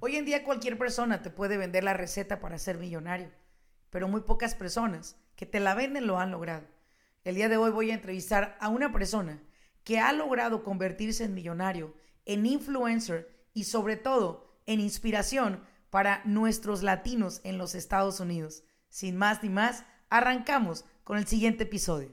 [0.00, 3.30] Hoy en día cualquier persona te puede vender la receta para ser millonario,
[3.90, 6.66] pero muy pocas personas que te la venden lo han logrado.
[7.24, 9.42] El día de hoy voy a entrevistar a una persona
[9.82, 16.84] que ha logrado convertirse en millonario, en influencer y sobre todo en inspiración para nuestros
[16.84, 18.62] latinos en los Estados Unidos.
[18.88, 22.12] Sin más ni más, arrancamos con el siguiente episodio.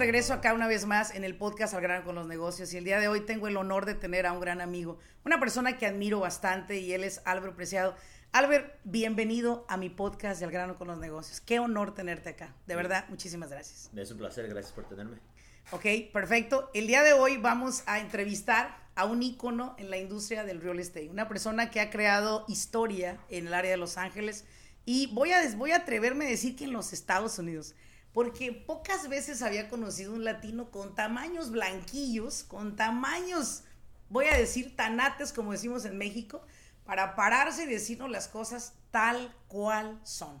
[0.00, 2.84] Regreso acá una vez más en el podcast Al Grano con los Negocios y el
[2.84, 5.84] día de hoy tengo el honor de tener a un gran amigo, una persona que
[5.84, 7.94] admiro bastante y él es Álvaro Preciado.
[8.32, 11.42] Albert, bienvenido a mi podcast de Al Grano con los Negocios.
[11.42, 12.54] Qué honor tenerte acá.
[12.66, 13.90] De verdad, muchísimas gracias.
[13.94, 15.18] Es un placer, gracias por tenerme.
[15.70, 16.70] Ok, perfecto.
[16.72, 20.78] El día de hoy vamos a entrevistar a un ícono en la industria del real
[20.78, 24.46] estate, una persona que ha creado historia en el área de Los Ángeles
[24.86, 27.74] y voy a, voy a atreverme a decir que en los Estados Unidos
[28.12, 33.62] porque pocas veces había conocido un latino con tamaños blanquillos, con tamaños,
[34.08, 36.42] voy a decir, tanates, como decimos en México,
[36.84, 40.40] para pararse y decirnos las cosas tal cual son.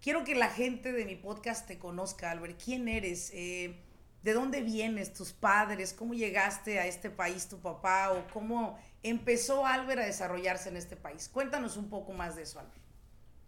[0.00, 2.60] Quiero que la gente de mi podcast te conozca, Albert.
[2.62, 3.30] ¿Quién eres?
[3.34, 3.80] Eh,
[4.22, 5.12] ¿De dónde vienes?
[5.12, 5.92] ¿Tus padres?
[5.92, 8.12] ¿Cómo llegaste a este país, tu papá?
[8.12, 11.28] ¿O cómo empezó Albert a desarrollarse en este país?
[11.28, 12.82] Cuéntanos un poco más de eso, Albert.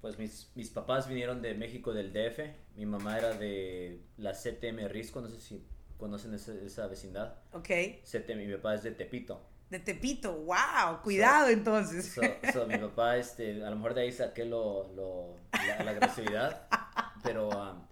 [0.00, 2.40] Pues mis, mis papás vinieron de México del DF.
[2.76, 5.64] Mi mamá era de la CTM Risco, no sé si
[5.96, 7.34] conocen esa, esa vecindad.
[7.52, 7.68] Ok.
[8.04, 9.40] CTM, mi papá es de Tepito.
[9.70, 12.12] De Tepito, wow, cuidado entonces.
[12.12, 12.22] So,
[12.52, 16.68] so, mi papá, este, a lo mejor de ahí saqué lo, lo, la, la agresividad,
[17.22, 17.82] pero, um,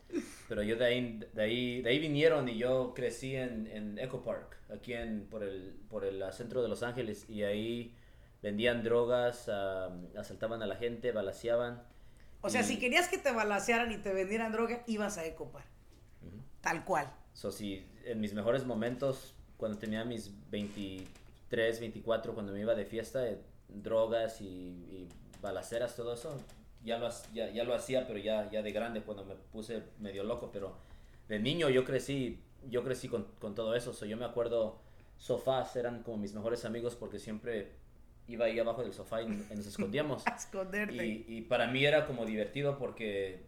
[0.48, 4.22] pero yo de ahí, de, ahí, de ahí vinieron y yo crecí en, en Echo
[4.22, 7.96] Park, aquí en, por, el, por el centro de Los Ángeles, y ahí
[8.42, 11.82] vendían drogas, um, asaltaban a la gente, balaseaban.
[12.42, 15.62] O sea, si querías que te balacearan y te vendieran droga, ibas a Ecopar.
[16.22, 16.42] Uh -huh.
[16.60, 17.10] Tal cual.
[17.32, 22.84] So, si en mis mejores momentos, cuando tenía mis 23, 24, cuando me iba de
[22.84, 25.08] fiesta, eh, drogas y, y,
[25.40, 26.36] balaceras, todo eso,
[26.84, 30.24] ya lo, ya, ya lo hacía, pero ya, ya de grande, cuando me puse medio
[30.24, 30.50] loco.
[30.52, 30.76] Pero
[31.28, 33.92] de niño yo crecí, yo crecí con, con todo eso.
[33.92, 34.80] So, yo me acuerdo,
[35.16, 37.70] sofás eran como mis mejores amigos porque siempre
[38.28, 40.24] iba ahí abajo del sofá y, nos escondíamos.
[40.26, 41.06] A esconderte.
[41.06, 43.46] Y, y, para mí era como divertido porque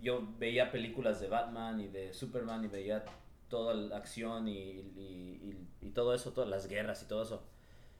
[0.00, 3.04] yo veía películas de Batman y de Superman y veía
[3.48, 7.42] toda la acción y, y, y todo eso, todas las guerras y todo eso.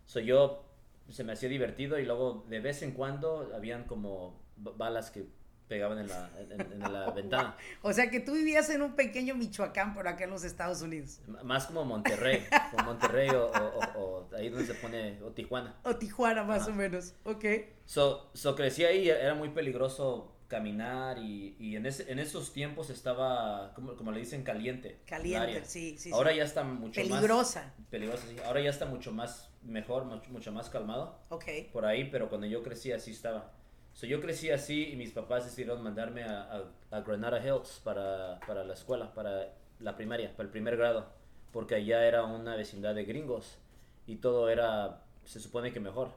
[0.06, 0.64] So yo
[1.10, 5.26] se me hacía divertido y luego de vez en cuando habían como balas que
[5.68, 7.56] pegaban en la, en, en la ventana.
[7.82, 11.20] O sea que tú vivías en un pequeño Michoacán por acá en los Estados Unidos.
[11.44, 15.76] Más como Monterrey, como Monterrey o, o, o, ahí donde se pone, o Tijuana.
[15.84, 16.70] O Tijuana más Ajá.
[16.70, 17.44] o menos, ok.
[17.84, 22.90] So, so crecí ahí, era muy peligroso caminar y, y en, ese, en esos tiempos
[22.90, 24.98] estaba, como, como le dicen, caliente.
[25.06, 26.10] Caliente, sí, sí.
[26.12, 26.38] Ahora sí.
[26.38, 27.74] ya está mucho peligrosa.
[27.76, 27.86] más...
[27.90, 28.26] Peligrosa.
[28.26, 28.36] Sí.
[28.46, 31.18] Ahora ya está mucho más mejor, mucho, mucho más calmado.
[31.28, 31.44] Ok.
[31.72, 33.52] Por ahí, pero cuando yo crecí así estaba.
[33.98, 38.38] So, yo crecí así y mis papás decidieron mandarme a, a, a Granada Hills para,
[38.46, 41.06] para, la escuela, para la primaria, para el primer grado,
[41.52, 43.58] porque allá era una vecindad de gringos
[44.06, 46.12] y todo era, se supone que mejor,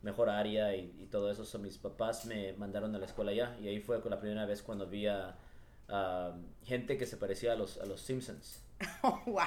[0.00, 1.44] mejor área y, todo eso.
[1.44, 4.62] So, mis papás me mandaron a la escuela allá y ahí fue la primera vez
[4.62, 5.36] cuando vi a,
[5.88, 6.32] a
[6.64, 8.65] gente que se parecía a los, a los Simpsons.
[9.02, 9.44] Oh, wow.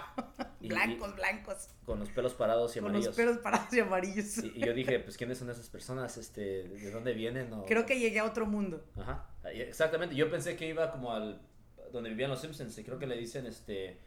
[0.62, 1.70] Blancos, y, blancos.
[1.86, 3.16] Con los pelos parados y con amarillos.
[3.16, 4.38] Con los pelos parados y amarillos.
[4.44, 6.18] Y, y, yo dije, pues, ¿quiénes son esas personas?
[6.18, 7.52] Este, ¿De dónde vienen?
[7.54, 7.66] O...
[7.66, 8.84] Creo que llegué a otro mundo.
[8.98, 9.28] Ajá.
[9.54, 10.16] Exactamente.
[10.16, 11.42] Yo pensé que iba como al...
[11.92, 12.78] Donde vivían los Simpsons.
[12.78, 14.00] Y creo que le dicen, este...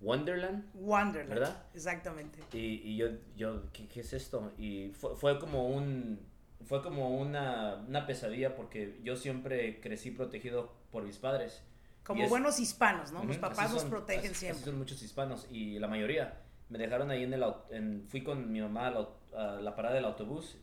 [0.00, 0.64] Wonderland.
[0.74, 1.30] Wonderland.
[1.30, 1.64] ¿Verdad?
[1.74, 2.38] Exactamente.
[2.52, 4.52] Y, y yo, yo ¿qué, ¿qué, es esto?
[4.58, 6.20] Y fue, fue como un...
[6.64, 11.62] Fue como una, una pesadilla porque yo siempre crecí protegido por mis padres.
[12.06, 13.20] Como es, buenos hispanos, ¿no?
[13.20, 14.60] Uh -huh, Los papás son, nos protegen así, siempre.
[14.60, 16.40] Así son muchos hispanos y la mayoría.
[16.68, 19.94] Me dejaron ahí en el en, fui con mi mamá a la, a la, parada
[19.96, 20.56] del autobús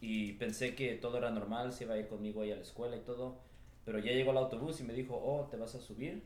[0.00, 2.96] y pensé que todo era normal, se iba a ir conmigo ahí a la escuela
[2.96, 3.40] y todo.
[3.84, 6.22] Pero ya llegó el autobús y me dijo, oh, ¿te vas a subir?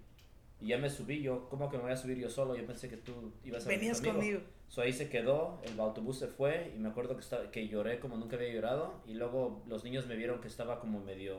[0.61, 2.57] Y ya me subí, yo, ¿cómo que me voy a subir yo solo?
[2.57, 4.17] Yo pensé que tú ibas a Venías conmigo.
[4.17, 4.41] conmigo.
[4.69, 8.01] So, ahí se quedó, el autobús se fue y me acuerdo que, estaba, que lloré
[8.01, 9.01] como nunca había llorado.
[9.07, 11.39] Y luego los niños me vieron que estaba como medio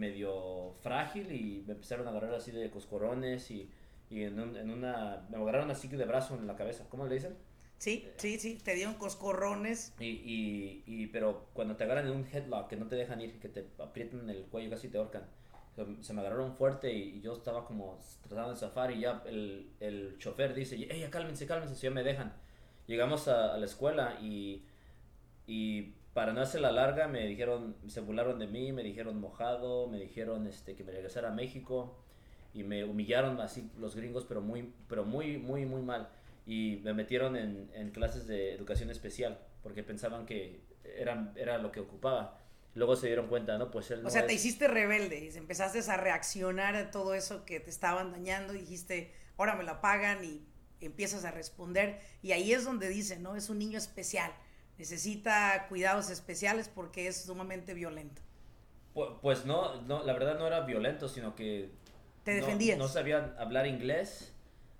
[0.00, 3.70] medio frágil y me empezaron a agarrar así de coscorrones y,
[4.10, 5.26] y en, un- en una...
[5.30, 6.86] Me agarraron así de brazo en la cabeza.
[6.88, 7.36] ¿Cómo le dicen?
[7.78, 9.94] Sí, sí, sí, te dieron coscorrones.
[10.00, 13.38] Y, y, y, pero cuando te agarran en un headlock, que no te dejan ir,
[13.38, 15.24] que te aprietan el cuello, casi te ahorcan.
[16.02, 17.98] Se, me agarraron fuerte y, yo estaba como
[18.28, 22.02] tratando de zafar y ya el, el chofer dice, hey, cálmense, cálmense, si ya me
[22.02, 22.34] dejan.
[22.86, 24.66] Llegamos a, a la escuela y,
[25.46, 29.86] y para no hacer la larga me dijeron, se burlaron de mí, me dijeron mojado,
[29.88, 31.96] me dijeron este, que me regresara a México
[32.52, 36.08] y me humillaron así los gringos, pero muy, pero muy, muy, muy mal.
[36.46, 41.70] Y me metieron en, en clases de educación especial porque pensaban que era, era lo
[41.70, 42.38] que ocupaba.
[42.74, 45.36] Luego se dieron cuenta, no, pues él no O sea, te es- hiciste rebelde, y
[45.36, 49.80] empezaste a reaccionar a todo eso que te estaban dañando, y dijiste, ahora me la
[49.80, 50.46] pagan y
[50.80, 52.00] empiezas a responder.
[52.22, 53.36] Y ahí es donde dice, ¿no?
[53.36, 54.32] Es un niño especial,
[54.80, 58.22] necesita cuidados especiales porque es sumamente violento.
[58.94, 61.70] Pu- Pues no, no, la verdad no era violento, sino que
[62.24, 62.78] Te no- defendías.
[62.78, 64.32] No, sabía hablar inglés,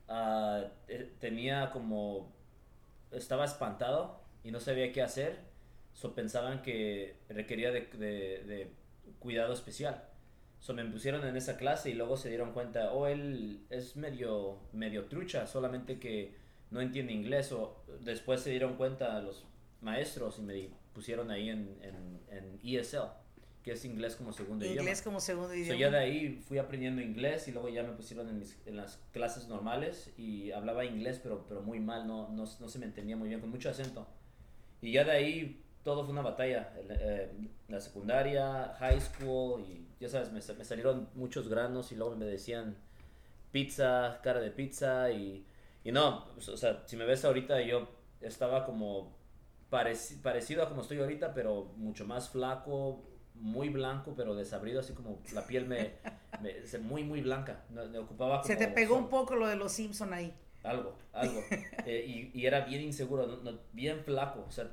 [0.09, 0.71] eh,
[1.21, 2.33] tenía como,
[3.13, 5.39] estaba espantado y no sabía qué hacer,
[5.93, 8.71] so pensaban que requería de, de- de
[9.19, 10.07] cuidado especial.
[10.61, 14.59] So me pusieron en esa clase y luego se dieron cuenta, oh, él es medio,
[14.73, 16.35] medio trucha, solamente que
[16.71, 17.51] no entiende inglés.
[17.53, 19.45] O después se dieron cuenta los
[19.83, 23.09] maestros y me pusieron ahí en, en, en ESL,
[23.63, 24.81] que es inglés como segundo idioma.
[24.83, 25.79] Inglés como segundo So, idioma.
[25.81, 28.99] ya de ahí fui aprendiendo inglés y luego ya me pusieron en, mis- en las
[29.13, 33.17] clases normales y hablaba inglés pero, pero muy mal, no, no, no se me entendía
[33.17, 34.07] muy bien, con mucho acento.
[34.83, 37.31] Y ya de ahí todo fue una batalla, eh,
[37.69, 42.25] la secundaria, high school y ya sabes, me, me salieron muchos granos y luego me
[42.27, 42.77] decían
[43.53, 45.45] pizza, cara de pizza y,
[45.85, 47.89] y no, o sea, si me ves ahorita yo
[48.21, 49.17] estaba como
[49.71, 54.93] pareci- parecido a como estoy ahorita, pero mucho más flaco, muy blanco, pero desabrido, así
[54.93, 55.95] como la piel me,
[56.41, 57.65] me- se- muy, muy blanca.
[57.71, 59.05] Me, me ocupaba Se como te pegó sol.
[59.05, 60.35] un poco lo de los Simpson ahí.
[60.63, 61.41] Algo, algo.
[61.87, 64.45] Eh, y, y era bien inseguro, no- no, bien flaco.
[64.47, 64.71] O sea,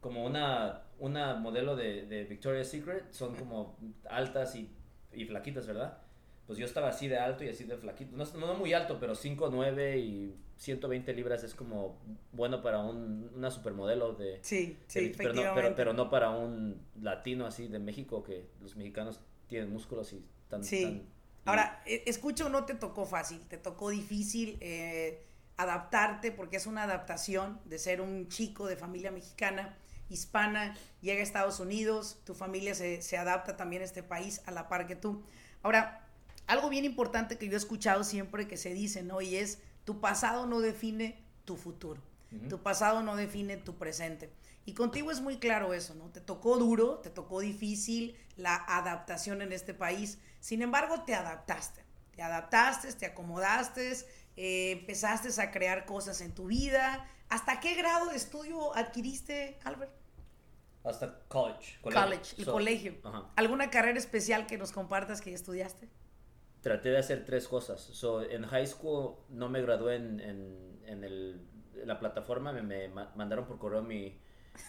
[0.00, 3.78] como una, una modelo de, de Victoria's Secret, son como
[4.10, 4.70] altas y,
[5.12, 5.98] y flaquitas, ¿verdad?
[6.46, 8.14] Pues yo estaba así de alto y así de flaquito.
[8.16, 11.98] No, no muy alto, pero 5'9 y 120 libras es como
[12.32, 14.38] bueno para un, una supermodelo de...
[14.42, 18.46] Sí, sí, de- pero, no, pero, pero no para un latino así de México, que
[18.60, 20.64] los mexicanos tienen músculos y tan...
[20.64, 20.82] Sí.
[20.82, 21.02] tan-
[21.44, 25.22] Ahora, e- escucho, no te tocó fácil, te tocó difícil eh,
[25.56, 29.76] adaptarte porque es una adaptación de ser un chico de familia mexicana,
[30.08, 34.50] hispana, llega a Estados Unidos, tu familia se, se adapta también a este país a
[34.50, 35.22] la par que tú.
[35.62, 36.04] Ahora,
[36.46, 39.20] algo bien importante que yo he escuchado siempre que se dice, ¿no?
[39.20, 42.02] Y es, tu pasado no define tu futuro.
[42.50, 44.30] Tu pasado no define tu presente.
[44.66, 46.10] Y contigo es muy claro eso, ¿no?
[46.10, 50.18] Te tocó duro, te tocó difícil la adaptación en este país.
[50.40, 51.84] Sin embargo, te adaptaste.
[52.16, 53.92] Te adaptaste, te acomodaste,
[54.36, 57.08] eh, empezaste a crear cosas en tu vida.
[57.28, 59.92] ¿Hasta qué grado de estudio adquiriste, Albert?
[60.82, 61.78] Hasta college.
[61.80, 62.96] College, el So, colegio.
[63.36, 65.88] ¿Alguna carrera especial que nos compartas que estudiaste?
[66.60, 67.80] Traté de hacer tres cosas.
[67.80, 71.40] So, en high school no me gradué en, en, en el,
[71.80, 74.18] en la plataforma, me, me ma- mandaron por correo mi,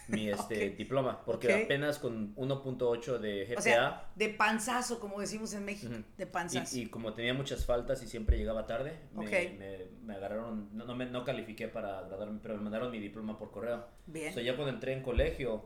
[0.08, 5.52] mi este, diploma, porque apenas con 1.8 de GPA O sea, de panzazo, como decimos
[5.54, 5.92] en México.
[6.16, 6.76] De panzazo.
[6.76, 9.24] y, y como tenía muchas faltas y siempre llegaba tarde, me,
[9.58, 13.36] me, me agarraron, no, no, me, no califiqué para graduarme, pero me mandaron mi diploma
[13.38, 13.86] por correo.
[14.06, 14.32] Bien.
[14.32, 15.64] So, ya cuando entré en colegio,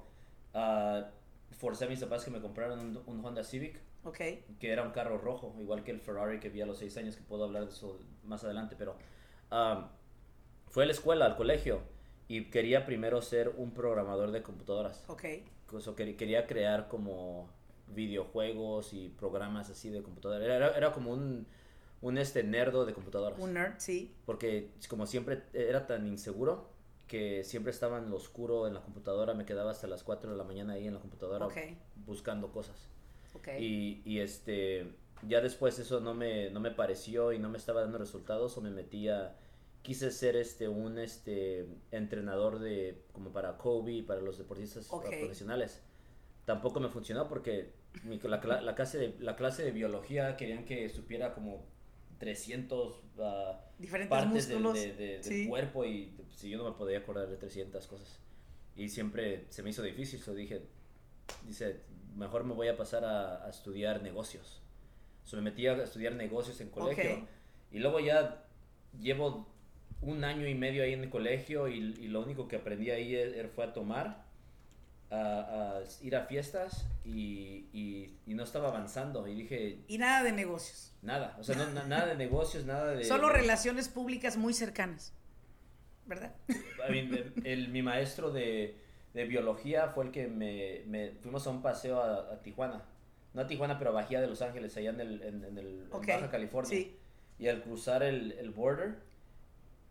[0.55, 1.11] ah,
[1.53, 4.17] forcé a mis papás que me compraran un, un Honda Civic ok.
[4.59, 7.17] que era un carro rojo, igual que el Ferrari que vi a los 6 años,
[7.17, 8.97] que puedo hablar de eso más adelante, pero
[9.51, 9.87] um,
[10.69, 11.81] fue a la escuela, al colegio,
[12.29, 15.05] y quería primero ser un programador de computadoras.
[15.09, 15.25] Ok.
[15.81, 17.49] So, quer- quería crear como
[17.89, 20.45] videojuegos y programas así de computadora.
[20.45, 21.47] Era, era como un,
[22.01, 23.39] un este nerdo de computadoras.
[23.39, 24.15] Un nerd, sí.
[24.27, 26.72] Porque como siempre era tan inseguro
[27.13, 30.37] que siempre estaba en lo oscuro en la computadora, me quedaba hasta las 4 de
[30.39, 31.47] la mañana ahí en la computadora
[32.07, 32.89] buscando cosas.
[33.35, 33.49] Ok.
[33.61, 34.95] Y, y este,
[35.29, 38.63] ya después eso no me, no me pareció y no me estaba dando resultados o
[38.63, 39.37] me metía,
[39.83, 45.05] quise ser este, un este, entrenador de, como para Kobe y para los deportistas Ok.
[45.21, 45.83] profesionales.
[46.47, 50.89] Tampoco me funcionó porque mi- la, la clase de, la clase de biología querían que
[50.89, 51.67] supiera como
[52.27, 54.75] 300 ah, Diferentes partes del, músculos.
[54.81, 55.49] de- de- del sí.
[55.49, 58.21] cuerpo y si yo no me podía acordar de 300 cosas.
[58.77, 60.63] Y siempre se me hizo difícil, so dije,
[61.47, 61.81] dice,
[62.17, 64.63] mejor me voy a pasar a, a estudiar negocios.
[65.25, 67.13] So me metí a estudiar negocios en colegio.
[67.15, 67.29] Ok.
[67.73, 68.45] Y luego ya
[69.01, 69.49] llevo
[70.01, 73.15] un año y medio ahí en el colegio y, y lo único que aprendí ahí
[73.17, 74.25] e- er- fue a tomar.
[75.13, 79.29] A, ir a fiestas y, y, no estaba avanzando.
[79.29, 79.79] Y dije...
[79.87, 80.95] Y nada de negocios.
[81.03, 83.05] Nada, o sea, nada de negocios, nada de...
[83.05, 85.13] Solo relaciones públicas muy cercanas,
[86.07, 86.33] ¿verdad?
[87.45, 88.79] el, mi maestro de,
[89.13, 92.83] de, biología fue el que me, me fuimos a un paseo a, Tijuana.
[93.35, 96.31] No a Tijuana, pero a Bahía de Los Ángeles, allá en, el, en, el, Baja
[96.31, 96.71] California.
[96.71, 96.97] Sí.
[97.39, 98.97] Y al cruzar el, el border,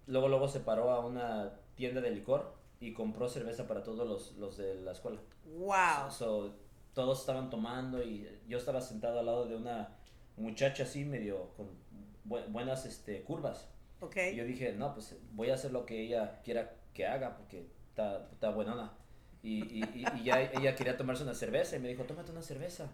[0.07, 4.35] luego, luego se paró a una tienda de licor y compró cerveza para todos los,
[4.37, 5.21] los de la escuela.
[5.45, 6.51] ¡Wow!
[6.93, 9.95] todos estaban tomando y yo estaba sentado al lado de una
[10.35, 11.69] muchacha así medio con
[12.25, 13.69] buenas este, curvas.
[14.01, 14.33] Okay.
[14.33, 17.67] Y yo dije, no, pues voy a hacer lo que ella quiera que haga porque
[17.87, 18.91] está, está buenona.
[19.41, 22.89] Y, y, y, ya ella quería tomarse una cerveza y me dijo, tómate una cerveza.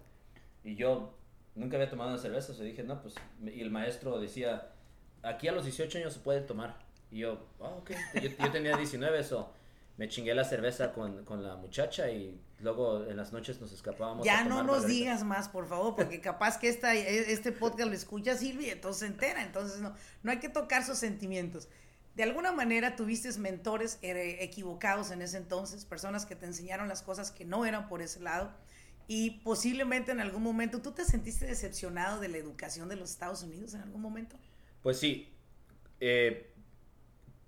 [0.64, 1.16] Y yo
[1.56, 4.70] nunca había tomado una cerveza, o dije, no, pues, y el maestro decía,
[5.24, 6.78] aquí a los 18 años se puede tomar.
[7.10, 7.92] Y yo, ah, ok,
[8.22, 9.54] yo, yo tenía 19, eso
[9.98, 14.26] me chingué la cerveza con, con, la muchacha y luego en las noches nos escapábamos.
[14.26, 17.96] Ya no nos digas más, por favor, porque capaz que esta, e, este podcast lo
[17.96, 21.68] escucha Silvia y entonces se entera, entonces no, no hay que tocar sus sentimientos.
[22.16, 27.32] De alguna manera tuviste mentores equivocados en ese entonces, personas que te enseñaron las cosas
[27.32, 28.52] que no eran por ese lado
[29.08, 33.44] y posiblemente en algún momento tú te sentiste decepcionado de la educación de los Estados
[33.44, 34.36] Unidos en algún momento.
[34.82, 35.34] Pues sí,
[36.00, 36.54] eh,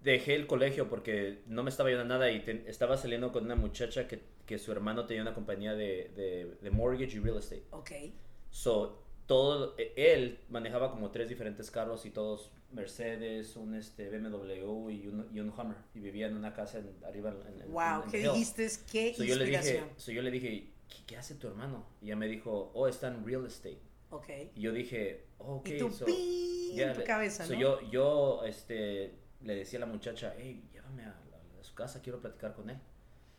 [0.03, 4.07] dejé el colegio porque no me estaba ayudando nada y estaba saliendo con una muchacha
[4.07, 7.63] que, que su hermano tenía una compañía de, de, mortgage y real estate.
[7.71, 7.91] Ok.
[8.49, 14.89] So, todo, e, él manejaba como tres diferentes carros y todos Mercedes, un este BMW
[14.89, 15.77] y un, y un Hummer.
[15.93, 18.69] Y vivía en una casa arriba en, el Wow, ¿qué dijiste?
[18.91, 20.71] ¿Qué so, Yo le dije, yo le dije,
[21.05, 21.85] ¿qué, hace tu hermano?
[22.01, 23.81] Y ella me dijo, oh, está en real estate.
[24.11, 24.29] Ok.
[24.55, 25.67] Y yo dije, oh, ok.
[25.67, 27.53] Y tu so, en tu cabeza, ¿no?
[27.59, 31.15] yo, yo, este le decía a la muchacha, hey, llévame a,
[31.61, 32.77] su casa, quiero platicar con él.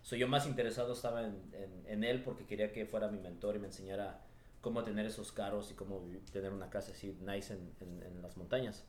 [0.03, 1.41] Soy yo más interesado estaba en,
[1.87, 4.23] en, él porque quería que fuera mi mentor y me enseñara
[4.61, 8.85] cómo tener esos carros y cómo tener una casa así nice en, en las montañas.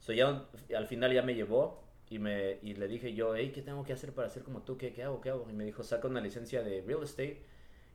[0.00, 3.62] So ya, al final ya me llevó y, me, y le dije yo, hey, ¿qué
[3.62, 4.76] tengo que hacer para ser como tú?
[4.76, 5.20] ¿Qué, ¿Qué hago?
[5.20, 5.48] ¿Qué hago?
[5.48, 7.42] Y me dijo, saca una licencia de real estate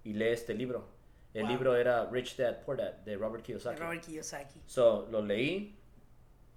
[0.04, 0.88] y lee este libro.
[1.34, 3.80] El libro era Rich Dad Poor Dad de Robert Kiyosaki.
[3.80, 4.62] Robert Kiyosaki.
[4.66, 5.78] So, lo leí,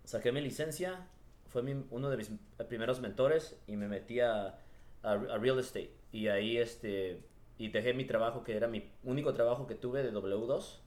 [0.05, 1.07] saqué mi licencia
[1.51, 2.31] fue uno de mis
[2.69, 4.59] primeros mentores y me metí a,
[5.03, 5.93] real estate.
[6.13, 7.23] Y ahí este,
[7.59, 10.79] y dejé mi trabajo, que era mi único trabajo que tuve de W2,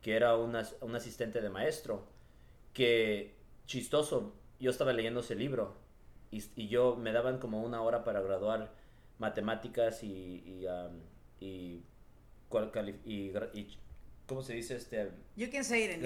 [0.00, 2.06] que era una, un asistente de maestro,
[2.72, 3.34] que
[3.66, 5.76] chistoso, yo estaba leyendo ese libro
[6.30, 8.72] y, yo me daban como una hora para graduar
[9.18, 11.00] matemáticas y, um,
[11.40, 11.82] y
[14.28, 14.76] ¿cómo se dice?
[14.76, 16.00] Este, you can say it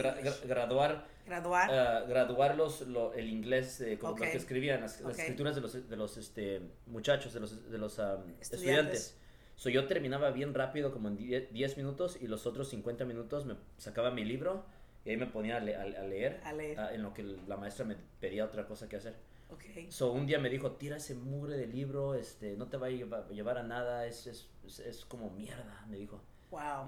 [0.47, 1.69] graduar graduar.
[1.69, 2.83] uh, graduar los,
[3.14, 7.41] el inglés como lo que escribían las, escrituras de los, de los este, muchachos de
[7.41, 9.19] los, de los um, estudiantes,
[9.55, 13.55] So, yo terminaba bien rápido como en 10 minutos y los otros 50 minutos me
[13.76, 14.64] sacaba mi libro
[15.05, 15.97] y ahí me ponía a, leer,
[16.45, 16.79] a leer.
[16.79, 19.14] Uh, en lo que la maestra me pedía otra cosa que hacer.
[19.50, 19.93] Okay.
[19.93, 22.91] so un día me dijo tira ese mugre de libro este no te va a
[22.91, 24.49] llevar, a nada es, es,
[24.81, 26.23] es como mierda me dijo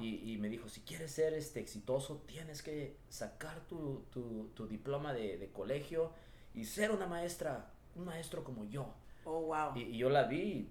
[0.00, 5.38] y, me dijo, si quieres ser este, exitoso, tienes que sacar tu, tu, diploma de,
[5.38, 6.12] de, colegio
[6.54, 8.92] y ser una maestra, un maestro como yo.
[9.24, 9.76] Oh, wow.
[9.76, 10.68] Y, yo la vi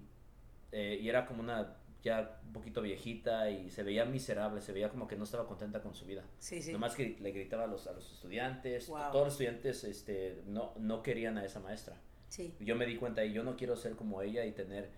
[0.72, 4.90] eh, y era como una ya un poquito viejita y se veía miserable, se veía
[4.90, 6.22] como que no estaba contenta con su vida.
[6.38, 6.70] Sí, sí.
[6.70, 11.02] Nomás que le gritaba a los, a los estudiantes, todos los estudiantes este, no, no
[11.02, 11.96] querían a esa maestra.
[12.28, 12.54] Sí.
[12.60, 14.90] Yo me di cuenta y yo no quiero ser como ella y tener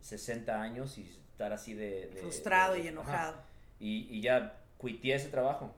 [0.00, 1.08] 60 años y
[1.40, 2.10] estar así de...
[2.20, 3.42] Frustrado y enojado.
[3.78, 5.74] Y, y, ya cuité ese trabajo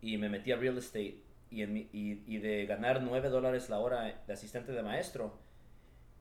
[0.00, 3.80] y me metí a real estate y, en y, y, de ganar 9 dólares la
[3.80, 5.36] hora de asistente de maestro,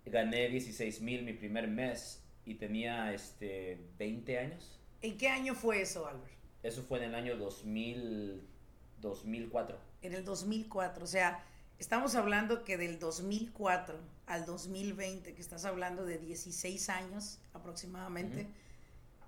[0.08, 4.80] gané 16 mil mi primer mes y tenía este 20 años.
[5.04, 6.34] ¿En qué año fue eso, Albert?
[6.64, 8.42] Eso fue en el año 2000,
[9.02, 9.78] 2004.
[10.02, 11.44] En el 2004, o sea,
[11.82, 13.98] estamos hablando que del 2004
[14.28, 18.48] al 2020, que estás hablando de 16 años aproximadamente,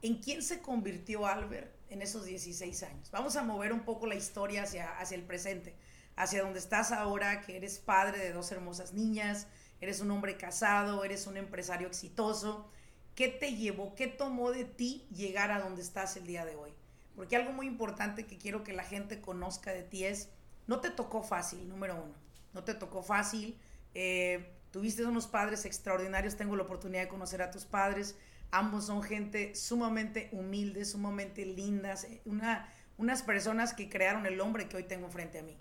[0.03, 3.09] ¿en quién se convirtió Albert en esos 16 años?
[3.09, 5.73] Vamos a mover un poco la historia hacia, hacia el presente,
[6.15, 9.47] hacia donde estás ahora, que eres padre de dos hermosas niñas,
[9.81, 12.69] eres un hombre casado, eres un empresario exitoso.
[13.15, 16.71] ¿Qué te llevó, qué tomó de ti llegar a donde estás el día de hoy?
[17.15, 20.29] Porque algo muy importante que quiero que la gente conozca de ti es,
[20.67, 22.13] no te tocó fácil, número uno,
[22.53, 23.57] no te tocó fácil.
[23.93, 28.15] Eh, Tuviste unos padres extraordinarios, tengo la oportunidad de conocer a tus padres.
[28.49, 32.67] Ambos son gente sumamente humilde, sumamente lindas, eh, una,
[32.97, 35.55] unas personas que crearon el hombre que hoy tengo frente a mí.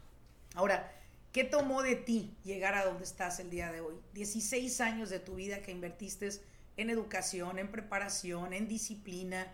[0.54, 0.90] Ahora,
[1.30, 3.96] ¿qué tomó de ti llegar a donde estás el día de hoy?
[4.14, 6.30] 16 años de tu vida que invertiste
[6.78, 9.46] en educación, en preparación, en disciplina.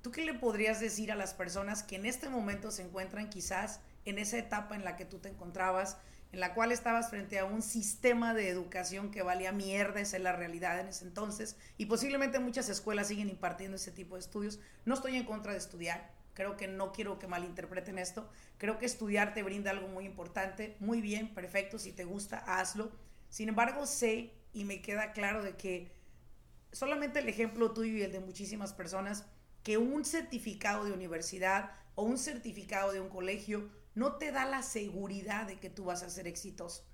[0.00, 3.80] ¿Tú qué le podrías decir a las personas que en este momento se encuentran quizás
[4.06, 5.98] en esa etapa en la que tú te encontrabas,
[6.34, 10.22] en la cual estabas frente a un sistema de educación que valía mierda, esa es
[10.24, 14.58] la realidad en ese entonces, y posiblemente muchas escuelas siguen impartiendo ese tipo de estudios.
[14.84, 18.86] No estoy en contra de estudiar, creo que no quiero que malinterpreten esto, creo que
[18.86, 22.90] estudiar te brinda algo muy importante, muy bien, perfecto, si te gusta, hazlo.
[23.28, 25.92] Sin embargo, sé y me queda claro de que
[26.72, 29.24] solamente el ejemplo tuyo y el de muchísimas personas,
[29.62, 34.62] que un certificado de universidad o un certificado de un colegio no te da la
[34.62, 36.84] seguridad de que tú vas a ser exitoso.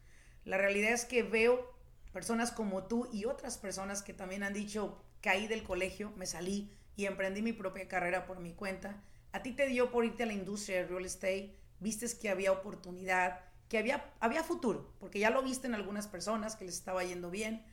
[0.45, 1.75] La realidad es que veo
[2.13, 6.71] personas como tú y otras personas que también han dicho, caí del colegio, me salí
[6.97, 9.03] y emprendí mi propia carrera por mi cuenta.
[9.33, 12.53] A ti te dio por irte a la industria del real estate, vistes que había
[12.53, 17.05] oportunidad, que había, había futuro, porque ya lo viste en algunas personas que les estaba
[17.05, 17.65] yendo bien.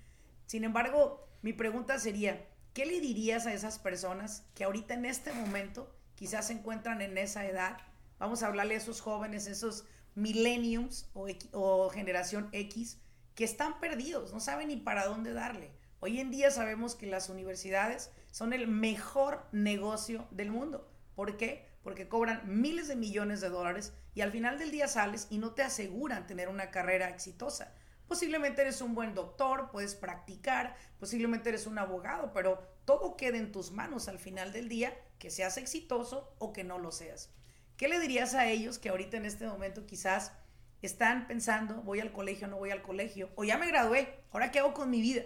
[0.45, 5.33] Sin embargo, mi pregunta sería, ¿qué le dirías a esas personas que ahorita en este
[5.33, 7.77] momento quizás se encuentran en esa edad
[8.19, 12.99] Vamos a hablarle a esos jóvenes, esos millenniums o, generación X,
[13.35, 15.71] que están perdidos, no saben ni para dónde darle.
[15.99, 20.89] Hoy en día sabemos que las universidades son el mejor negocio del mundo.
[21.13, 21.67] ¿Por qué?
[21.83, 25.53] Porque cobran miles de millones de dólares y al final del día sales y no
[25.53, 27.75] te aseguran tener una carrera exitosa.
[28.07, 33.51] Posiblemente eres un buen doctor, puedes practicar, posiblemente eres un abogado, pero todo queda en
[33.51, 37.29] tus manos al final del día, que seas exitoso o que no lo seas.
[37.77, 40.33] ¿Qué le dirías a ellos que ahorita en este momento quizás
[40.81, 44.59] están pensando, voy al colegio, no voy al colegio, o ya me gradué, ahora qué
[44.59, 45.21] hago con mi vida?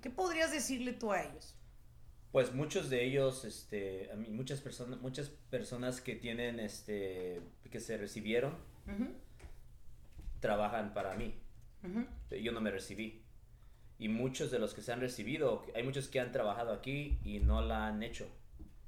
[0.00, 1.54] ¿Qué podrías decirle tú a ellos?
[2.32, 7.80] Pues muchos de ellos, este, a mí, muchas personas, muchas personas que tienen, este, que
[7.80, 8.56] se recibieron,
[10.40, 11.34] trabajan para mí.
[12.42, 13.24] Yo no me recibí.
[13.98, 17.40] Y muchos de los que se han recibido, hay muchos que han trabajado aquí y
[17.40, 18.26] no la han hecho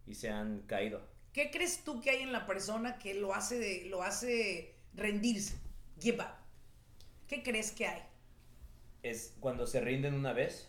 [0.06, 1.11] y se han caído.
[1.32, 5.56] ¿Qué crees tú que hay en la persona que lo hace, de, lo hace rendirse?
[5.98, 6.34] Give up.
[7.26, 8.02] ¿Qué crees que hay?
[9.02, 10.68] Es cuando se rinden una vez,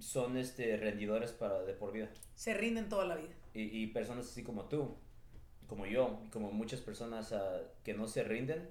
[0.00, 2.10] son este, rendidores para de por vida.
[2.34, 3.34] Se rinden toda la vida.
[3.54, 4.96] Y, personas así como tú,
[5.66, 8.68] como yo, como muchas personas ah, que no se rinden,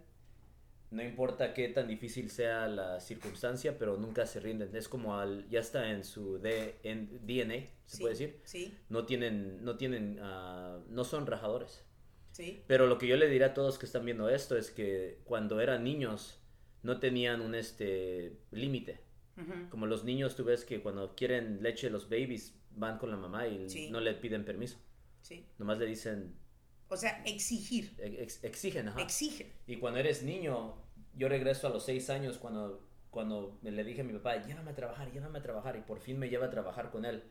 [0.92, 4.76] no importa qué tan difícil sea la circunstancia, pero nunca se rinden.
[4.76, 8.42] Es como al, ya está en su DNA, se puede decir.
[8.44, 8.76] Sí.
[8.90, 11.86] No tienen, no tienen, uh, no son rajadores.
[12.32, 12.64] Sí.
[12.68, 15.62] Pero lo que yo le diré a todos que están viendo esto es que cuando
[15.62, 16.40] eran niños
[16.82, 19.08] no tenían un este límite.
[19.70, 23.48] Como los niños, tú ves que cuando quieren leche los babies van con la mamá
[23.48, 24.78] y no le piden permiso.
[25.22, 25.46] Sí.
[25.58, 26.36] Nomás le dicen,
[26.90, 27.96] o sea, exigir.
[28.44, 29.02] exigen, ajá.
[29.02, 29.52] Exigen.
[29.68, 30.76] Y cuando eres niño,
[31.16, 34.76] yo regreso a los seis años cuando, cuando le dije a mi papá, llévame a
[34.76, 35.76] trabajar, llévame a trabajar.
[35.78, 37.24] Y por fin me lleva a trabajar con él.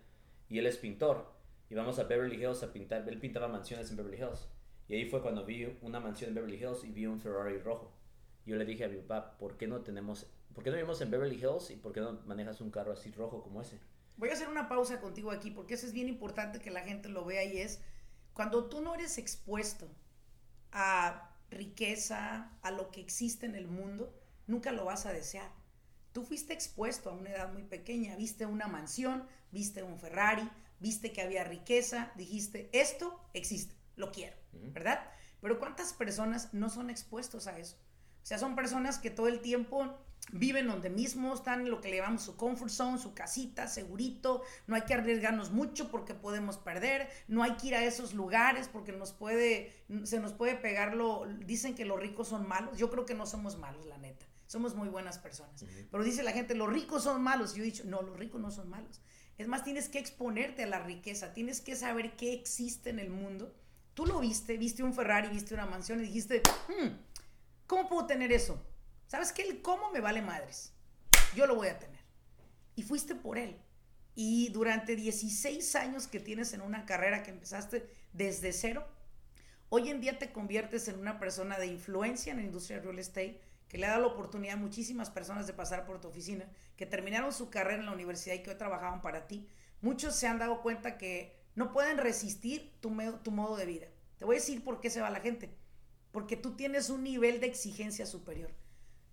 [0.48, 1.32] Y él es pintor.
[1.70, 3.06] Y vamos a Beverly Hills a pintar.
[3.08, 4.48] Él pintaba mansiones en Beverly Hills.
[4.88, 7.92] Y ahí fue cuando vi una mansión en Beverly Hills y vi un Ferrari rojo.
[8.46, 11.10] Yo le dije a mi papá, ¿por qué no tenemos, por qué no vivimos en
[11.10, 13.78] Beverly Hills y por qué no manejas un carro así rojo como ese?
[14.16, 17.10] Voy a hacer una pausa contigo aquí porque eso es bien importante que la gente
[17.10, 17.82] lo vea y es
[18.38, 19.88] cuando tú no eres expuesto
[20.70, 24.14] a riqueza, a lo que existe en el mundo,
[24.46, 25.50] nunca lo vas a desear.
[26.12, 30.48] Tú fuiste expuesto a una edad muy pequeña, viste una mansión, viste un Ferrari,
[30.78, 35.10] viste que había riqueza, dijiste, esto existe, lo quiero, ¿verdad?
[35.40, 37.74] Pero ¿cuántas personas no son expuestos a eso?
[38.22, 39.98] O sea, son personas que todo el tiempo
[40.32, 44.42] viven donde mismo, están en lo que le llamamos su comfort zone, su casita, segurito,
[44.66, 48.68] no hay que arriesgarnos mucho porque podemos perder, no hay que ir a esos lugares
[48.68, 49.72] porque nos puede,
[50.04, 53.26] se nos puede pegar lo, dicen que los ricos son malos, yo creo que no
[53.26, 57.22] somos malos, la neta, somos muy buenas personas, pero dice la gente, los ricos son
[57.22, 59.00] malos, yo he dicho, no, los ricos no son malos,
[59.38, 63.10] es más, tienes que exponerte a la riqueza, tienes que saber qué existe en el
[63.10, 63.54] mundo,
[63.94, 66.88] tú lo viste, viste un Ferrari, viste una mansión y dijiste, hmm,
[67.66, 68.67] ¿cómo puedo tener eso?
[69.08, 69.42] ¿Sabes qué?
[69.42, 70.74] El cómo me vale madres.
[71.34, 71.98] Yo lo voy a tener.
[72.76, 73.58] Y fuiste por él.
[74.14, 78.86] Y durante 16 años que tienes en una carrera que empezaste desde cero,
[79.70, 83.40] hoy en día te conviertes en una persona de influencia en la industria real estate,
[83.68, 86.44] que le ha dado la oportunidad a muchísimas personas de pasar por tu oficina,
[86.76, 89.48] que terminaron su carrera en la universidad y que hoy trabajaban para ti.
[89.80, 93.86] Muchos se han dado cuenta que no pueden resistir tu, tu modo de vida.
[94.18, 95.56] Te voy a decir por qué se va la gente.
[96.12, 98.50] Porque tú tienes un nivel de exigencia superior.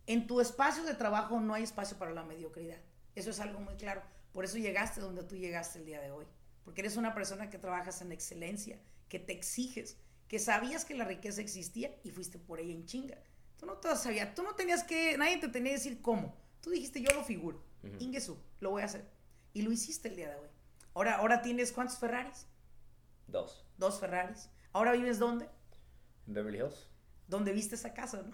[0.07, 2.77] En tu espacio de trabajo no hay espacio para la mediocridad.
[3.15, 4.01] Eso es algo muy claro.
[4.33, 6.25] Por eso llegaste donde tú llegaste el día de hoy.
[6.63, 11.05] Porque eres una persona que trabajas en excelencia, que te exiges, que sabías que la
[11.05, 13.17] riqueza existía y fuiste por ella en chinga.
[13.57, 16.35] Tú no te sabías, tú no tenías que, nadie te tenía que decir cómo.
[16.61, 17.63] Tú dijiste, yo lo figuro.
[17.83, 19.07] Uh lo voy a hacer.
[19.53, 20.49] Y lo hiciste el día de hoy.
[20.95, 22.47] Ahora, ahora tienes cuántos Ferraris?
[23.27, 23.65] Dos.
[23.77, 24.49] Dos Ferraris.
[24.73, 25.47] ¿Ahora vives dónde?
[26.27, 26.89] En Beverly Hills.
[27.27, 28.21] ¿Dónde viste esa casa?
[28.23, 28.31] ¿no?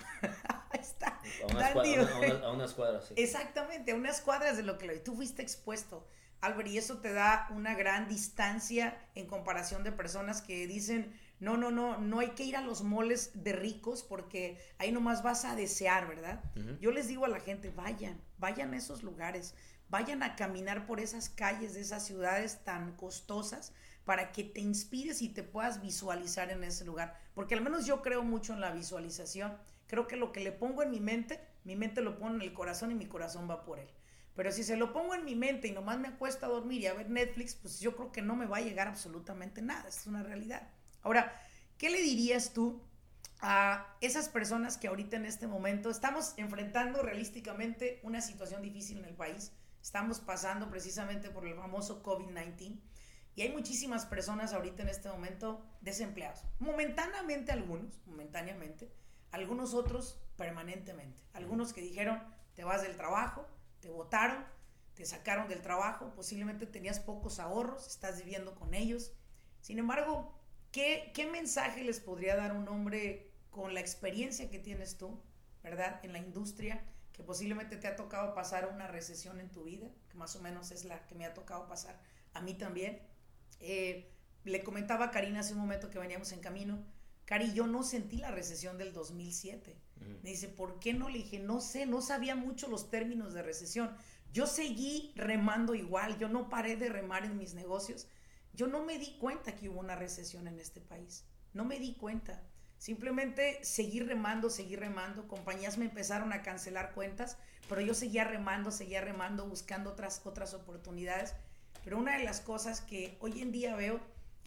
[0.71, 1.19] Ahí está.
[1.43, 3.13] A unas, Dandy, una- a unas- cuadras, sí.
[3.17, 6.07] Exactamente, a unas cuadras de lo que lo- tú fuiste expuesto,
[6.41, 11.55] Albert, y eso te da una gran distancia en comparación de personas que dicen, no,
[11.57, 15.45] no, no, no hay que ir a los moles de ricos porque ahí nomás vas
[15.45, 16.43] a desear, ¿verdad?
[16.79, 19.53] Yo les digo a la gente, vayan, vayan a esos lugares,
[19.89, 23.73] vayan a caminar por esas calles de esas ciudades tan costosas
[24.05, 27.17] para que te inspires y te puedas visualizar en ese lugar.
[27.33, 29.57] Porque al menos yo creo mucho en la visualización.
[29.87, 32.53] Creo que lo que le pongo en mi mente, mi mente lo pone en el
[32.53, 33.89] corazón y mi corazón va por él.
[34.35, 36.87] Pero si se lo pongo en mi mente y nomás me acuesto a dormir y
[36.87, 39.89] a ver Netflix, pues yo creo que no me va a llegar absolutamente nada.
[39.89, 40.69] Es una realidad.
[41.01, 41.35] Ahora,
[41.77, 42.81] ¿qué le dirías tú
[43.41, 49.05] a esas personas que ahorita en este momento estamos enfrentando realísticamente una situación difícil en
[49.05, 49.51] el país?
[49.81, 52.79] Estamos pasando precisamente por el famoso COVID-19
[53.35, 56.43] y hay muchísimas personas ahorita en este momento desempleados.
[56.59, 58.91] Momentáneamente algunos, momentáneamente,
[59.31, 61.21] algunos otros permanentemente.
[61.33, 62.21] Algunos que dijeron,
[62.55, 63.47] te vas del trabajo,
[63.79, 64.45] te votaron,
[64.95, 69.13] te sacaron del trabajo, posiblemente tenías pocos ahorros, estás viviendo con ellos.
[69.61, 70.37] Sin embargo,
[70.71, 75.21] ¿qué, qué mensaje les podría dar un hombre con la experiencia que tienes tú,
[75.63, 75.99] ¿verdad?
[76.03, 80.17] En la industria, que posiblemente te ha tocado pasar una recesión en tu vida, que
[80.17, 81.99] más o menos es la que me ha tocado pasar
[82.33, 83.01] a mí también.
[83.61, 84.11] Eh,
[84.43, 86.83] le comentaba a Karina hace un momento que veníamos en camino,
[87.25, 89.77] Cari, yo no sentí la recesión del 2007.
[90.01, 90.09] Ujú.
[90.23, 91.07] Me dice, ¿por qué no?
[91.07, 93.95] Le dije, no sé, no sabía mucho los términos de recesión.
[94.33, 98.07] Yo seguí remando igual, yo no paré de remar en mis negocios.
[98.53, 101.23] Yo no me di cuenta que hubo una recesión en este país.
[101.53, 102.43] No me di cuenta.
[102.77, 105.27] Simplemente seguí remando, seguí remando.
[105.27, 107.37] Compañías me empezaron a cancelar cuentas,
[107.69, 111.33] pero yo seguía remando, seguía remando, buscando otras, otras oportunidades.
[111.83, 113.99] Pero una de las cosas que hoy en día veo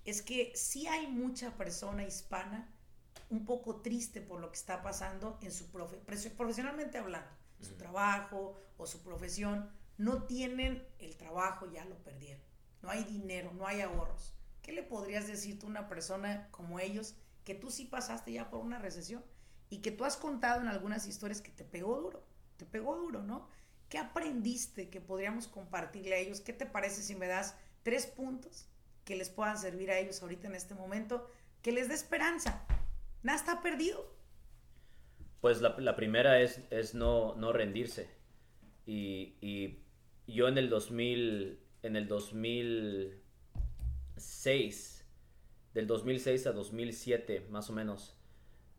[0.05, 2.69] es que sí hay mucha persona hispana
[3.31, 8.61] un poco triste por lo que está pasando en su profe profesionalmente hablando, su trabajo
[8.77, 12.43] o su profesión, no tienen el trabajo, ya lo perdieron.
[12.83, 14.35] No hay dinero, no hay ahorros.
[14.63, 18.51] ¿Qué le podrías decir tú a una persona como ellos que tú sí pasaste ya
[18.51, 19.25] por una recesión
[19.71, 22.25] y que tú has contado en algunas historias que te pegó duro,
[22.57, 23.49] te pegó duro, ¿no?
[23.95, 26.41] ¿Qué aprendiste que podríamos compartirle a ellos?
[26.41, 28.67] ¿Qué te parece si me das tres puntos
[29.05, 31.31] que les puedan servir a ellos ahorita en este momento,
[31.63, 32.67] que les dé esperanza?
[33.23, 34.13] Nada está perdido.
[35.41, 38.09] Pues la, primera es, es no, no rendirse.
[38.85, 39.85] Y, y
[40.27, 45.07] yo en el 2000, en el 2006,
[45.73, 48.19] del 2006 a 2007 más o menos,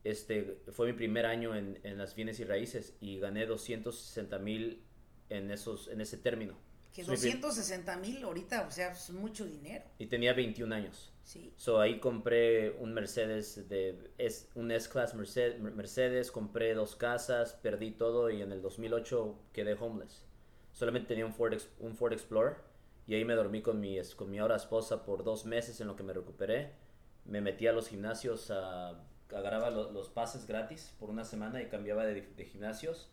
[0.04, 4.85] este fue mi primer año en, en las bienes y raíces y gané 260 mil
[5.30, 6.56] en, esos, en ese término.
[6.94, 9.84] Que Es mi prim- 260 mil ahorita, o sea, es mucho dinero.
[10.00, 11.12] Y tenía 21 años.
[11.24, 11.52] Sí.
[11.58, 17.92] So ahí compré un Mercedes de es un S-Class Mercedes, Mercedes, compré dos casas, perdí
[17.92, 20.24] todo y en el 2008 quedé homeless.
[20.72, 22.58] Solamente tenía un Ford, un Ford Explorer
[23.08, 25.96] y ahí me dormí con mi, con mi ahora esposa por dos meses en lo
[25.96, 26.74] que me recuperé.
[27.26, 31.68] Me metí a los gimnasios, a, agarraba lo- los pases gratis por una semana y
[31.68, 33.10] cambiaba de, de gimnasios.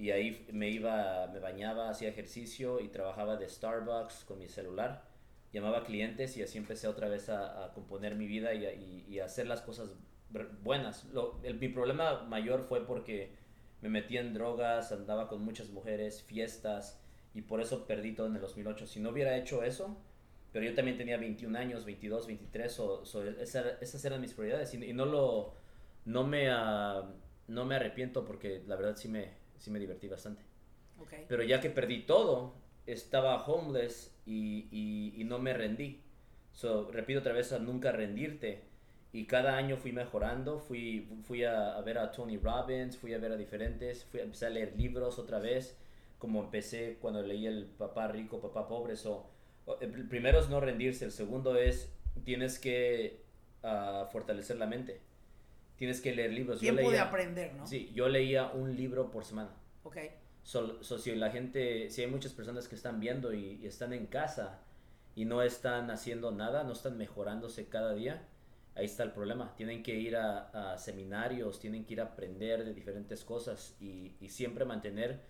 [0.00, 5.08] Y ahí me iba, me bañaba, hacía ejercicio y trabajaba de Starbucks con mi celular
[5.52, 9.04] llamaba clientes y así empecé otra vez a, a componer mi vida y a, y-
[9.08, 9.90] y a hacer las cosas
[10.62, 11.04] buenas.
[11.12, 13.32] Lo- el- mi problema mayor fue porque
[13.82, 17.00] me metí en drogas, andaba con muchas mujeres, fiestas
[17.34, 18.86] y por eso perdí todo en el 2008.
[18.86, 19.96] Si no hubiera hecho eso,
[20.52, 24.72] pero yo también tenía 21 años, 22, 23, o, so esa- esas eran mis prioridades
[24.74, 25.54] y, y no lo
[26.04, 27.04] no me ah,
[27.48, 29.28] no me arrepiento porque la verdad sí me
[29.60, 30.42] sí me divertí bastante.
[31.28, 32.54] Pero ya que perdí todo,
[32.86, 36.02] estaba homeless y, y- y no me rendí.
[36.52, 38.64] So, repito otra vez a nunca rendirte.
[39.12, 43.18] Y cada año fui mejorando, fui, fui a, a ver a Tony Robbins, fui a
[43.18, 45.76] ver a diferentes, fui a empecé a leer libros otra vez,
[46.18, 48.96] como empecé cuando leí el Papá Rico, Papá Pobre.
[48.96, 49.26] So,
[49.80, 51.92] el primero es no rendirse, el segundo es
[52.24, 53.22] tienes que
[53.62, 55.00] ah, fortalecer la mente.
[55.80, 56.58] Tienes que leer libros.
[56.60, 57.66] Yo Tiempo de leía- aprender, ¿no?
[57.66, 59.48] Sí, yo leía un libro por semana.
[59.82, 59.96] Ok.
[60.42, 63.94] So, so, si la gente, si hay muchas personas que están viendo y, y están
[63.94, 64.60] en casa
[65.14, 68.28] y no están haciendo nada, no están mejorándose cada día,
[68.74, 69.54] ahí está el problema.
[69.56, 74.12] Tienen que ir a, a seminarios, tienen que ir a aprender de diferentes cosas y,
[74.20, 75.20] y siempre mantener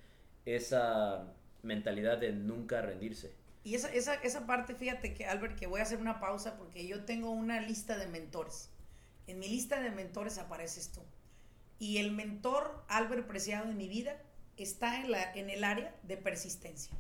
[0.45, 1.33] esa
[1.63, 3.33] mentalidad de nunca rendirse.
[3.63, 6.87] Y esa, esa, esa parte, fíjate que, Albert, que voy a hacer una pausa porque
[6.89, 8.71] yo tengo una lista de mentores.
[9.31, 11.03] En mi lista de mentores apareces tú.
[11.79, 14.21] Y el mentor, Albert Preciado en mi vida,
[14.57, 16.99] está en, la, en el área de persistencia.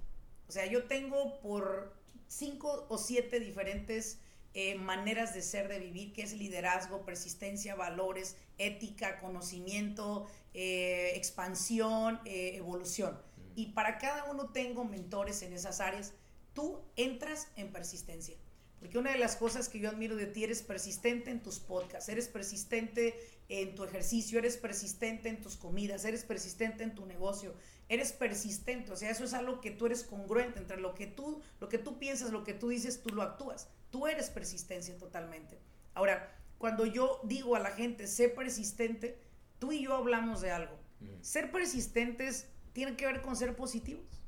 [0.48, 1.92] O sea, yo tengo por
[2.28, 4.20] cinco o siete diferentes
[4.54, 12.20] eh, maneras de ser, de vivir, que es liderazgo, persistencia, valores, ética, conocimiento, eh, expansión,
[12.26, 13.20] eh, evolución.
[13.56, 16.12] Y para cada uno tengo mentores en esas áreas.
[16.54, 18.36] Tú entras en persistencia.
[18.80, 22.08] Porque una de las cosas que yo admiro de ti, eres persistente en tus podcasts,
[22.08, 23.14] eres persistente
[23.50, 27.54] en tu ejercicio, eres persistente en tus comidas, eres persistente en tu negocio,
[27.90, 28.90] eres persistente.
[28.90, 31.76] O sea, eso es algo que tú eres congruente entre lo que tú, lo que
[31.76, 33.68] tú piensas, lo que tú dices, tú lo actúas.
[33.90, 35.60] Tú eres persistencia totalmente.
[35.92, 39.20] Ahora, cuando yo digo a la gente, sé persistente,
[39.58, 40.80] tú y yo hablamos de algo.
[41.20, 44.22] Ser persistentes tiene que ver con ser positivos.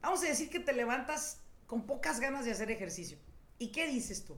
[0.00, 3.18] Vamos a decir que te levantas con pocas ganas de hacer ejercicio
[3.58, 4.36] ¿Y qué dices tú?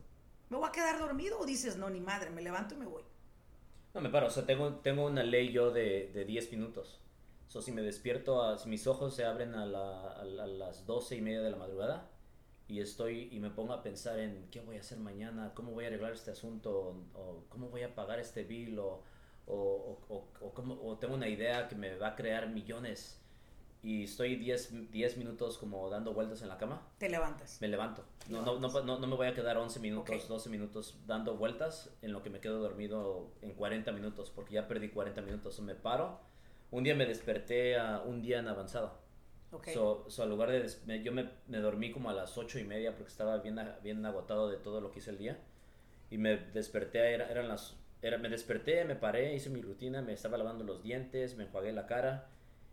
[0.48, 3.02] ¿Me voy a quedar dormido o dices, no, ni madre, me levanto y me voy?
[3.94, 7.00] No, me paro, o sea, tengo, tengo una ley yo de, de 10 minutos.
[7.48, 11.50] So, si me despierto, si mis ojos se abren a, las 12 y media de
[11.50, 12.10] la madrugada
[12.68, 15.84] y estoy y me pongo a pensar en qué voy a hacer mañana, cómo voy
[15.84, 19.02] a arreglar este asunto, o, cómo voy a pagar este bill, o,
[19.46, 19.98] o,
[20.40, 23.20] o, tengo una idea que me va a crear millones
[23.86, 26.82] y estoy 10, 10 minutos como dando vueltas en la cama.
[26.98, 27.58] Te levantas.
[27.60, 28.04] Me levanto.
[28.28, 32.12] No, no, no, no, me voy a quedar 11 minutos, 12 minutos dando vueltas en
[32.12, 35.60] lo que me quedo dormido en 40 minutos, porque ya perdí 40 minutos.
[35.60, 36.18] Me paro.
[36.72, 38.98] Un día me desperté a un día en avanzado.
[39.52, 39.72] Okay.
[39.72, 41.02] So, al lugar de...
[41.04, 44.50] yo me, me, dormí como a las 8 y media porque estaba bien, bien agotado
[44.50, 45.38] de todo lo que hice el día.
[46.10, 47.76] Y me desperté, era, eran las...
[48.02, 51.70] Era, me desperté, me paré, hice mi rutina, me estaba lavando los dientes, me enjuagué
[51.70, 52.26] la cara.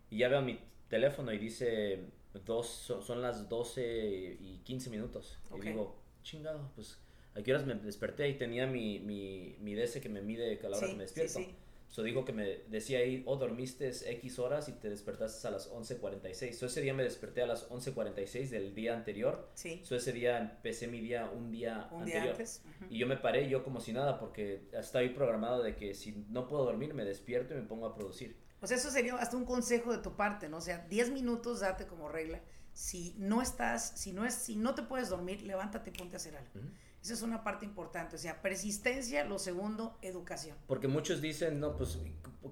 [0.10, 0.60] Y ya veo mi
[0.94, 2.06] teléfono y dice,
[2.46, 5.40] dos, son las 12 y 15 minutos.
[5.58, 7.00] Y digo, chingado, pues
[7.34, 10.70] a qué horas me desperté y tenía mi, mi, mi DS que me mide a
[10.70, 11.40] la hora que me despierto.
[11.40, 11.56] Sí,
[11.94, 15.72] So dijo que me decía ahí, oh, dormiste X horas y te despertaste a las
[15.72, 16.54] 11.46.
[16.54, 19.48] So ese día me desperté a las 11.46 del día anterior.
[19.54, 19.80] Sí.
[19.84, 22.24] So ese día empecé mi día un día un anterior.
[22.24, 22.64] Día antes.
[22.90, 26.26] Y yo me paré yo como si nada porque está ahí programado de que si
[26.30, 28.43] no puedo dormir me despierto y me pongo a producir.
[28.64, 30.58] O sea, eso sería hasta un consejo de tu parte, ¿no?
[30.58, 32.42] O sea, 10 minutos date como regla.
[32.72, 36.18] Si no estás, si no es, si no te puedes dormir, levántate y ponte a
[36.18, 36.72] hacer algo.
[37.02, 38.16] Esa es una parte importante.
[38.16, 40.56] O sea, persistencia, lo segundo, educación.
[40.66, 42.00] Porque muchos dicen, no, pues,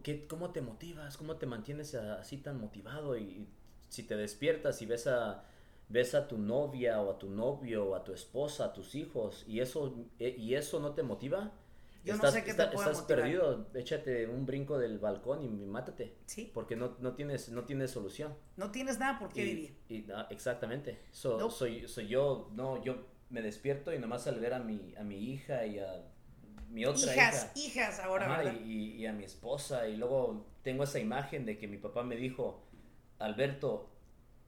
[0.04, 1.16] ¿qué, ¿cómo te motivas?
[1.16, 3.18] ¿Cómo te mantienes así tan motivado?
[3.18, 3.48] Y,
[3.88, 5.46] si te despiertas y ves a,
[5.88, 9.46] ves a tu novia o a tu novio o a tu esposa, a tus hijos,
[9.48, 11.52] y eso, eh, y eso no te motiva,
[12.04, 16.16] yo estás, no sé qué te Estás perdido, échate un brinco del balcón y mátate.
[16.26, 16.50] Sí.
[16.54, 18.36] Porque no, no, tienes, no tienes solución.
[18.58, 19.78] No tienes nada por qué vivir.
[19.90, 21.00] Y, exactamente.
[21.12, 25.18] soy, soy yo, no, yo me despierto y nomás al ver a mi, a mi
[25.18, 26.04] hija y a
[26.70, 27.82] mi otra hijas, hija.
[27.84, 29.88] Hijas, ahora, Y, y, a mi esposa.
[29.88, 32.64] Y luego tengo esa imagen de que mi papá me dijo,
[33.20, 33.90] Alberto,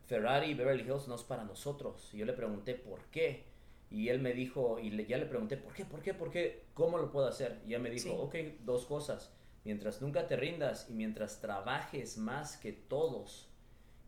[0.05, 2.09] Ferrari Beverly Hills no es para nosotros.
[2.13, 3.52] Y yo le pregunté, ¿por qué?
[3.93, 5.86] Y él me dijo, y le, ya le pregunté, ¿por qué?
[5.86, 6.15] ¿Por qué?
[6.15, 6.63] ¿Por qué?
[6.73, 7.62] ¿Cómo lo puedo hacer?
[7.67, 8.34] Y ya me dijo, ok,
[8.65, 9.32] dos cosas.
[9.65, 13.51] Mientras nunca te rindas y mientras trabajes más que todos,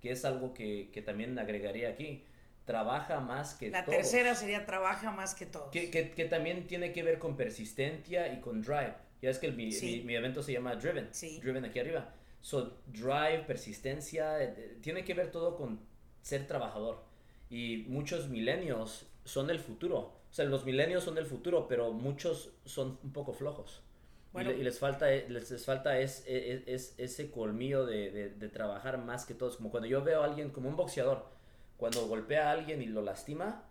[0.02, 2.24] que es algo que, que también agregaría aquí,
[2.66, 3.96] trabaja más que La todos.
[3.96, 5.70] La tercera sería trabaja más que todos.
[5.70, 8.96] Que, que, que, también tiene que ver con persistencia y con drive.
[9.22, 9.70] Ya es que mi,
[10.04, 11.12] mi, evento se llama Driven.
[11.44, 12.12] Driven aquí arriba.
[12.42, 15.80] So, drive, persistencia, eh, tiene que ver todo con
[16.24, 17.04] ser trabajador.
[17.52, 19.98] Y muchos milenios son el futuro.
[20.30, 23.82] O sea, los milenios son el futuro, pero muchos son un poco flojos.
[24.34, 29.26] y, les falta, eh, les, falta es, es, es, ese colmillo de, de, trabajar más
[29.26, 29.58] que todos.
[29.58, 31.26] Como cuando yo veo a alguien, como un boxeador,
[31.78, 33.64] cuando golpea a alguien y lo lastima,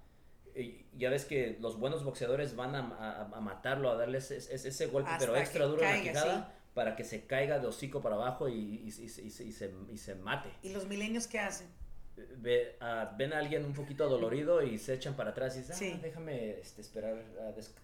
[0.96, 5.10] ya ves que los buenos boxeadores van a, a, matarlo, a darle ese, ese golpe,
[5.18, 6.54] pero extra duro en la quijada.
[6.74, 9.22] Para que se caiga de hocico para abajo y, y, y, se,
[9.92, 10.48] y se mate.
[10.60, 11.68] ¿Y los milenios qué hacen?
[12.16, 12.76] Ve,
[13.16, 16.58] ven a alguien un poquito dolorido y se echan para atrás y dicen, ah, déjame
[16.60, 17.14] este, esperar,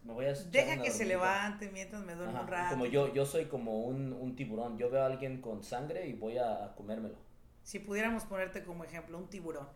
[0.05, 2.71] me voy a Deja que se levante mientras me duermo un rato.
[2.71, 6.12] Como yo, yo soy como un, un, tiburón, yo veo a alguien con sangre y
[6.12, 7.16] voy a, comérmelo.
[7.62, 9.69] Si pudiéramos ponerte como ejemplo, un tiburón,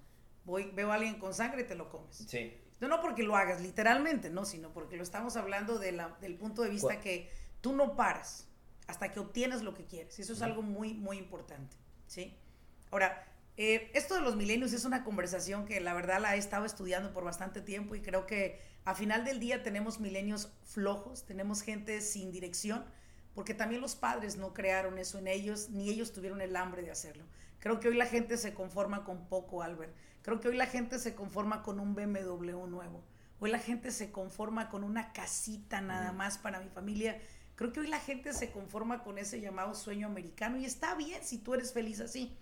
[0.45, 2.17] voy, veo a alguien con sangre y te lo comes.
[2.17, 2.57] Sí.
[2.81, 6.37] No, no porque lo hagas literalmente, no, sino porque lo estamos hablando de la, del
[6.37, 8.49] punto de vista que tú no paras
[8.87, 10.19] hasta que obtienes lo que quieres.
[10.19, 12.37] Eso es algo muy, muy importante, ¿sí?
[12.91, 16.65] Ahora, eh, esto de los milenios es una conversación que la verdad la he estado
[16.65, 21.63] estudiando por bastante tiempo y creo que a final del día tenemos milenios flojos, tenemos
[21.63, 22.85] gente sin dirección,
[23.35, 26.91] porque también los padres no crearon eso en ellos, ni ellos tuvieron el hambre de
[26.91, 27.25] hacerlo.
[27.61, 29.95] Creo que hoy la gente se conforma con poco, Albert.
[30.23, 33.05] Creo que hoy la gente se conforma con un BMW nuevo.
[33.41, 37.21] Hoy la gente se conforma con una casita nada más para mi familia.
[37.55, 41.23] Creo que hoy la gente se conforma con ese llamado sueño americano y está bien
[41.23, 42.37] si tú eres feliz así.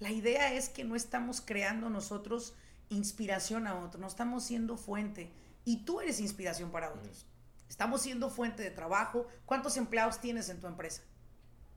[0.00, 2.54] La idea es que no estamos creando nosotros
[2.88, 5.30] inspiración a otros, no estamos siendo fuente
[5.64, 7.26] y tú eres inspiración para otros.
[7.68, 9.28] Estamos siendo fuente de trabajo.
[9.46, 11.02] ¿Cuántos empleados tienes en tu empresa?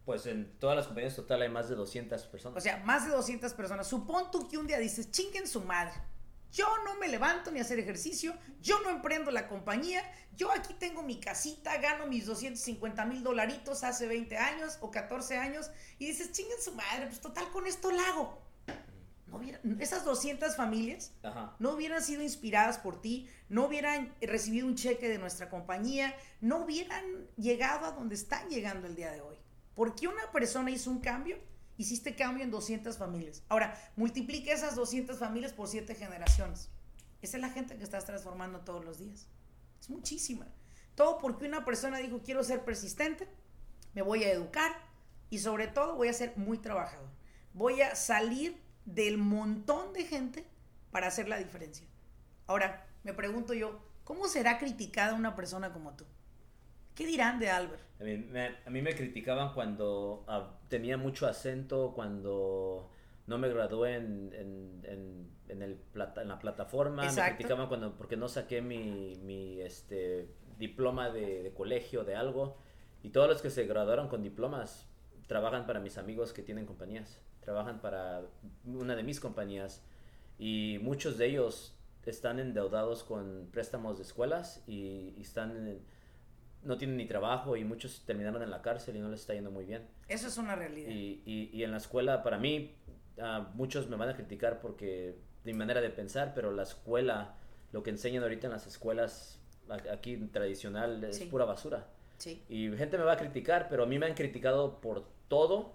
[0.05, 2.57] Pues en todas las compañías total hay más de 200 personas.
[2.57, 3.87] O sea, más de 200 personas.
[3.87, 5.93] Supón tú que un día dices, chinguen su madre.
[6.53, 10.03] Yo no me levanto ni a hacer ejercicio, yo no emprendo la compañía,
[10.35, 15.37] yo aquí tengo mi casita, gano mis 250 mil dolaritos hace 20 años o 14
[15.37, 18.39] años y dices, chinguen su madre, pues total con esto la hago.
[19.63, 21.11] No esas 200 familias
[21.57, 26.57] no hubieran sido inspiradas por ti, no hubieran recibido un cheque de nuestra compañía, no
[26.57, 27.03] hubieran
[27.35, 29.37] llegado a donde están llegando el día de hoy.
[29.73, 31.39] Porque una persona hizo un cambio,
[31.77, 33.43] hiciste cambio en 200 familias.
[33.49, 36.69] Ahora, multiplique esas 200 familias por 7 generaciones.
[37.21, 39.27] Esa es la gente que estás transformando todos los días.
[39.79, 40.47] Es muchísima.
[40.95, 43.27] Todo porque una persona dijo, quiero ser persistente,
[43.93, 44.71] me voy a educar
[45.29, 47.09] y sobre todo voy a ser muy trabajador.
[47.53, 50.45] Voy a salir del montón de gente
[50.91, 51.87] para hacer la diferencia.
[52.45, 56.05] Ahora, me pregunto yo, ¿cómo será criticada una persona como tú?
[56.95, 57.81] ¿Qué dirán de Albert?
[57.99, 62.91] A mí me, criticaban cuando ah, tenía mucho acento, cuando
[63.27, 64.33] no me gradué en,
[64.83, 67.09] en, en, el plata, en la plataforma.
[67.09, 70.27] Me criticaban cuando, porque no saqué mi, mi este,
[70.59, 72.57] diploma de, de, colegio, de algo.
[73.01, 74.87] Y todos los que se graduaron con diplomas
[75.27, 77.21] trabajan para mis amigos que tienen compañías.
[77.39, 78.21] Trabajan para
[78.65, 79.83] una de mis compañías.
[80.37, 81.75] Y muchos de ellos
[82.05, 85.79] están endeudados con préstamos de escuelas y, y están...
[86.63, 89.51] No tienen ni trabajo y muchos terminaron en la cárcel y no les está yendo
[89.51, 89.87] muy bien.
[90.07, 90.89] Eso es una realidad.
[90.89, 92.75] Y, y, en la escuela, para mí,
[93.17, 97.35] uh, muchos me van a criticar porque de mi manera de pensar, pero la escuela,
[97.71, 99.39] lo que enseñan ahorita en las escuelas
[99.91, 101.87] aquí tradicional es pura basura.
[102.17, 102.43] Sí.
[102.47, 105.73] Y gente me va a criticar, pero a mí me han criticado por todo.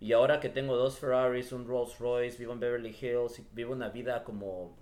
[0.00, 3.88] Y ahora que tengo dos Ferraris, un Rolls Royce, vivo en Beverly Hills, vivo una
[3.88, 4.76] vida como,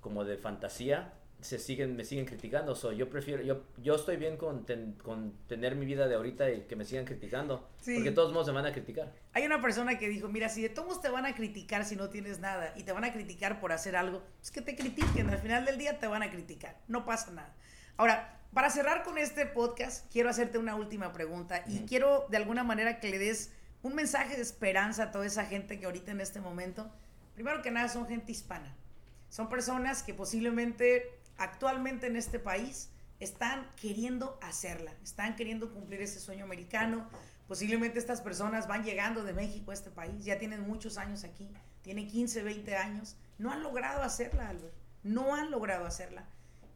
[0.00, 2.74] como de fantasía, se siguen, me siguen criticando.
[2.74, 4.66] So, yo prefiero, yo, yo estoy bien con,
[5.02, 7.68] con tener mi vida de ahorita y que me sigan criticando.
[7.78, 9.12] Porque de todos modos se van a criticar.
[9.32, 12.08] Hay una persona que dijo, mira, si de todos te van a criticar si no
[12.08, 15.28] tienes nada y te van a criticar por hacer algo, pues que te critiquen.
[15.28, 16.80] Al final del día te van a criticar.
[16.88, 17.54] No pasa nada.
[17.96, 22.64] Ahora, para cerrar con este podcast, quiero hacerte una última pregunta y quiero de alguna
[22.64, 26.20] manera que le des un mensaje de esperanza a toda esa gente que ahorita en
[26.20, 26.90] este momento,
[27.34, 28.74] primero que nada, son gente hispana.
[29.28, 36.20] Son personas que posiblemente actualmente en este país están queriendo hacerla, están queriendo cumplir ese
[36.20, 37.08] sueño americano.
[37.48, 41.48] Posiblemente estas personas van llegando de México a este país, ya tienen muchos años aquí,
[41.82, 46.26] tienen 15, 20 años, no han logrado hacerla, Albert, no han logrado hacerla.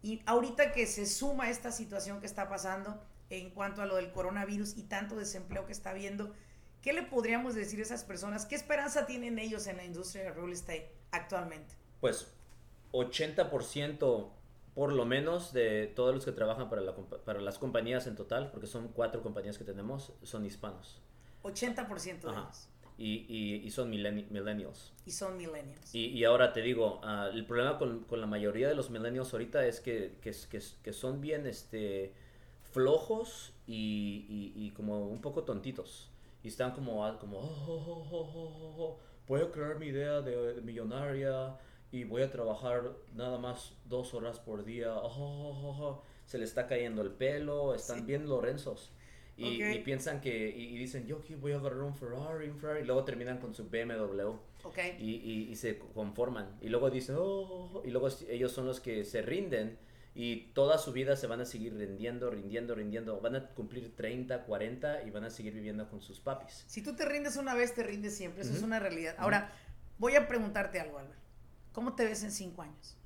[0.02, 4.12] Y ahorita que se suma esta situación que está pasando en cuanto a lo del
[4.12, 6.34] coronavirus y tanto desempleo que está habiendo,
[6.82, 8.46] ¿qué le podríamos decir a esas personas?
[8.46, 11.74] ¿Qué esperanza tienen ellos en la industria del real estate actualmente?
[12.00, 12.28] Pues
[12.92, 14.30] 80%
[14.78, 18.68] por lo menos de todos los que trabajan para, para las compañías en total, porque
[18.68, 21.02] son cuatro compañías que tenemos, son hispanos.
[21.42, 22.68] 80% de ellos.
[22.96, 24.92] Y, y, son millennials.
[25.04, 25.92] Y son millennials.
[25.92, 29.32] Y, y ahora te digo, ah, el problema con, con, la mayoría de los millennials
[29.32, 32.14] ahorita es que, que, que, que son bien este,
[32.70, 36.08] flojos y, y, como un poco tontitos.
[36.44, 41.58] Y están como, ah, como oh, oh, oh, puedo crear mi idea de millonaria
[41.90, 44.94] y voy a trabajar nada más dos horas por día.
[44.94, 48.92] Oh, oh, oh, se le está cayendo el pelo, están bien lorenzos.
[49.36, 52.84] Y, piensan que, y, dicen, yo aquí voy a agarrar un Ferrari, un Ferrari, y
[52.84, 54.32] luego terminan con su BMW.
[54.64, 54.96] Okay.
[54.98, 56.58] Y, y, se conforman.
[56.60, 59.78] Y luego dicen, oh, y luego ellos son los que se rinden
[60.20, 63.20] y toda su vida se van a seguir rindiendo, rindiendo, rindiendo.
[63.20, 66.64] Van a cumplir 30, 40 y van a seguir viviendo con sus papis.
[66.66, 68.42] Si tú te rindes una vez, te rindes siempre.
[68.42, 69.14] Eso es una realidad.
[69.18, 69.52] Ahora,
[69.98, 71.20] voy a preguntarte algo, Albert.
[71.78, 72.96] ¿Cómo te ves en cinco años?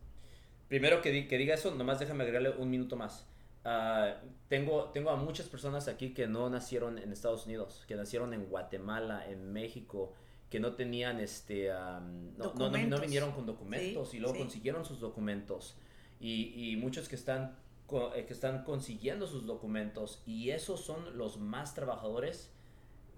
[0.67, 3.27] Primero que, que diga eso, nomás déjame agregarle un minuto más.
[3.67, 4.15] Ah,
[4.49, 8.47] tengo, tengo a muchas personas aquí que no nacieron en Estados Unidos, que nacieron en
[8.47, 10.15] Guatemala, en México,
[10.49, 15.77] que no tenían este, no, no, vinieron con documentos y luego consiguieron sus documentos.
[16.19, 17.59] Y, y muchos que están,
[18.16, 22.51] eh, que están consiguiendo sus documentos y esos son los más trabajadores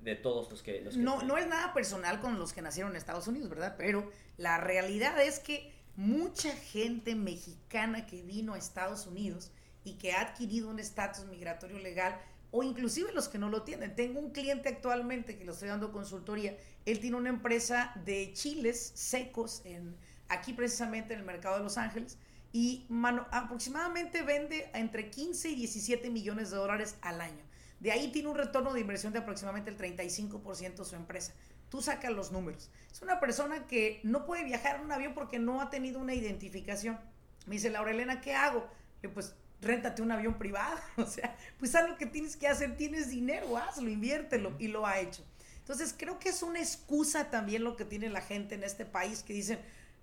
[0.05, 0.87] de todos los que...
[0.97, 3.75] no, no es nada personal con los que nacieron en Estados Unidos, ¿verdad?
[3.79, 9.51] Pero la realidad es que mucha gente mexicana que vino a Estados Unidos
[9.85, 12.19] y que ha adquirido un estatus migratorio legal,
[12.51, 13.97] o inclusive los que no lo tienen.
[13.97, 16.57] Tengo un cliente actualmente que lo estoy dando consultoría.
[16.87, 19.97] Él tiene una empresa de chiles secos en,
[20.29, 22.17] aquí precisamente en el mercado de Los Ángeles
[22.53, 22.87] y
[23.33, 27.43] aproximadamente vende entre 15 y 17 millones de dólares al año.
[27.85, 31.35] De ahí tiene un retorno de inversión de aproximadamente el 35% de su empresa.
[31.68, 32.70] tú sacas los números.
[32.91, 36.14] Es una persona que no puede viajar en un avión porque no ha tenido una
[36.14, 36.99] identificación.
[37.45, 38.66] Me dice, Laura Elena, ¿qué hago?
[39.03, 40.78] Y pues réntate un avión privado.
[40.97, 42.74] O sea, pues haz lo que tienes que hacer.
[42.78, 44.55] Tienes dinero, hazlo, inviértelo.
[44.59, 45.22] Y lo ha hecho.
[45.59, 49.22] Entonces, creo que es una excusa también lo que tiene la gente en este país
[49.22, 49.59] que dicen,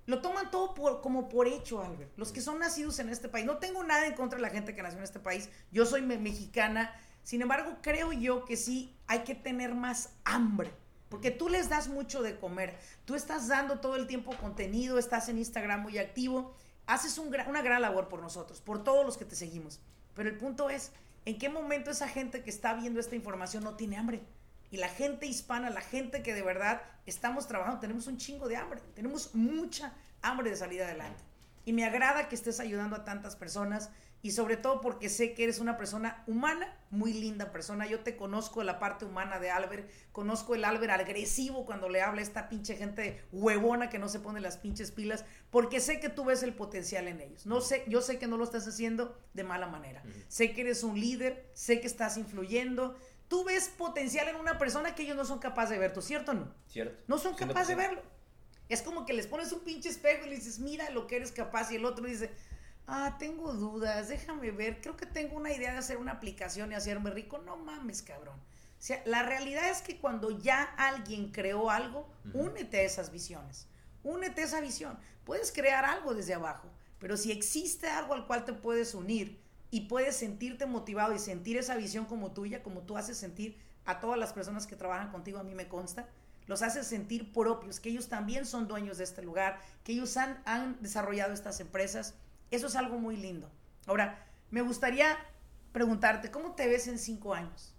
[0.05, 2.15] lo toman todo por, como por hecho, Albert.
[2.15, 3.47] Los que son nacidos en este país.
[3.47, 5.49] No tengo nada en contra de la gente que nació en este país.
[5.71, 6.93] Yo soy mexicana.
[7.23, 10.71] Sin embargo, creo yo que sí hay que tener más hambre.
[11.09, 12.79] Porque tú les das mucho de comer.
[13.03, 16.55] Tú estás dando todo el tiempo contenido, estás en Instagram muy activo.
[16.87, 19.81] Haces una gran labor por nosotros, por todos los que te seguimos.
[20.13, 20.93] Pero el punto es,
[21.25, 24.21] ¿en qué momento esa gente que está viendo esta información no tiene hambre?
[24.71, 28.55] Y la gente hispana, la gente que de verdad estamos trabajando, tenemos un chingo de
[28.55, 31.21] hambre, tenemos mucha hambre de salir adelante.
[31.65, 33.89] Y me agrada que estés ayudando a tantas personas
[34.21, 37.87] y sobre todo porque sé que eres una persona humana, muy linda persona.
[37.87, 42.21] Yo te conozco la parte humana de Albert, conozco el Albert agresivo cuando le habla
[42.21, 46.09] a esta pinche gente huevona que no se pone las pinches pilas, porque sé que
[46.09, 47.45] tú ves el potencial en ellos.
[47.45, 50.03] No sé, yo sé que no lo estás haciendo de mala manera.
[50.27, 52.97] Sé que eres un líder, sé que estás influyendo,
[53.27, 56.31] tú ves potencial en una persona que ellos no son capaces de ver, ¿tú cierto
[56.31, 56.53] o no?
[56.67, 57.01] Cierto.
[57.07, 58.01] No son capaces de verlo.
[58.67, 61.31] Es como que les pones un pinche espejo y le dices, mira lo que eres
[61.31, 62.29] capaz, y el otro dice,
[62.87, 66.75] ah, tengo dudas, déjame ver, creo que tengo una idea de hacer una aplicación y
[66.75, 67.37] hacerme rico.
[67.39, 68.37] No mames, cabrón.
[68.37, 73.67] O sea, la realidad es que cuando ya alguien creó algo, únete a esas visiones.
[74.03, 74.97] Únete a esa visión.
[75.23, 76.67] Puedes crear algo desde abajo,
[76.99, 81.57] pero si existe algo al cual te puedes unir, y puedes sentirte motivado y sentir
[81.57, 85.39] esa visión como tuya, como tú haces sentir a todas las personas que trabajan contigo,
[85.39, 86.07] a mí me consta,
[86.45, 90.41] los haces sentir propios, que ellos también son dueños de este lugar, que ellos han,
[90.45, 92.15] han desarrollado estas empresas.
[92.51, 93.49] Eso es algo muy lindo.
[93.85, 95.17] Ahora, me gustaría
[95.71, 97.73] preguntarte, ¿cómo te ves en cinco años?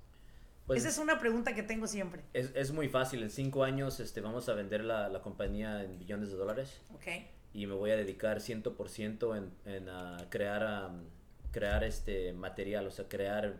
[0.66, 2.22] Pues Esa es una pregunta que tengo siempre.
[2.32, 3.22] Es, es, muy fácil.
[3.22, 6.80] En cinco años este, vamos a vender la, la compañía en billones de dólares.
[6.94, 7.06] Ok.
[7.52, 10.90] Y me voy a dedicar 100% en, en uh, crear
[11.52, 13.54] crear este material, o sea, crear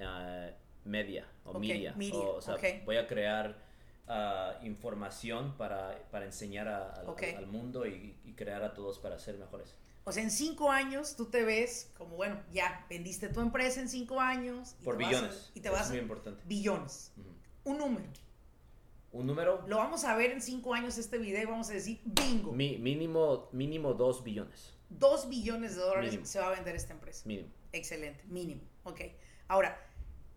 [0.00, 0.50] uh,
[0.84, 1.94] media o media.
[2.12, 3.56] O, sea, voy a crear
[4.08, 9.74] uh, información para, para enseñar a, al mundo y, crear a todos para ser mejores.
[10.08, 13.88] O sea, en cinco años tú te ves como, bueno, ya vendiste tu empresa en
[13.88, 14.76] cinco años.
[14.80, 15.50] Y Por billones.
[15.52, 16.40] y te vas es muy importante.
[16.46, 17.12] Billones.
[17.64, 18.06] Un número.
[19.10, 19.64] ¿Un número?
[19.66, 22.52] Lo vamos a ver en cinco años este video y vamos a decir bingo.
[22.52, 24.74] Mi, mínimo, mínimo dos billones.
[24.90, 27.26] 2 billones de dólares se va a vender esta empresa.
[27.26, 27.48] Mínimo.
[27.72, 28.60] Excelente, mínimo.
[28.84, 29.00] Ok.
[29.48, 29.76] Ahora,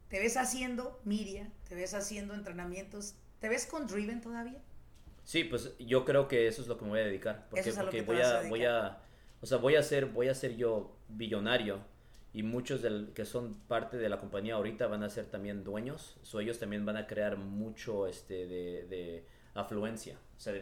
[0.07, 1.51] ¿te ves haciendo Miria?
[1.67, 3.13] ¿Te ves haciendo entrenamientos?
[3.39, 4.59] ¿Te ves con Driven todavía?
[5.23, 7.47] Sí, pues yo creo que eso es lo que me voy a dedicar.
[7.51, 8.97] Porque, porque voy, a, voy a,
[9.41, 11.79] o sea, voy a ser, voy a ser yo billonario
[12.33, 16.17] y muchos del, que son parte de la compañía ahorita van a ser también dueños.
[16.21, 19.25] So, ellos también van a crear mucho este, de,
[19.55, 20.59] afluencia, o sea, de,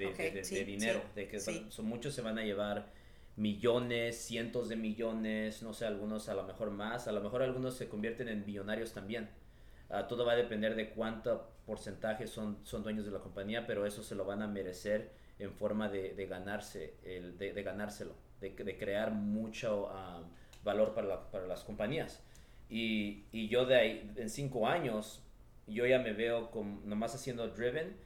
[0.65, 1.01] dinero.
[1.13, 2.91] de que son, muchos se van a llevar
[3.35, 7.75] millones, cientos de millones, no sé, algunos a lo mejor más, a lo mejor algunos
[7.75, 9.29] se convierten en billonarios también.
[9.89, 13.85] Ah, todo va a depender de cuánto porcentaje son, son dueños de la compañía, pero
[13.85, 19.11] eso se lo van a merecer en forma de, ganarse, el, de, ganárselo, de, crear
[19.11, 20.21] mucho ah,
[20.63, 22.21] valor para, para, las compañías.
[22.69, 25.23] Y, y, yo de ahí, en cinco años,
[25.67, 26.51] yo ya me veo
[26.83, 27.97] nomás haciendo driven.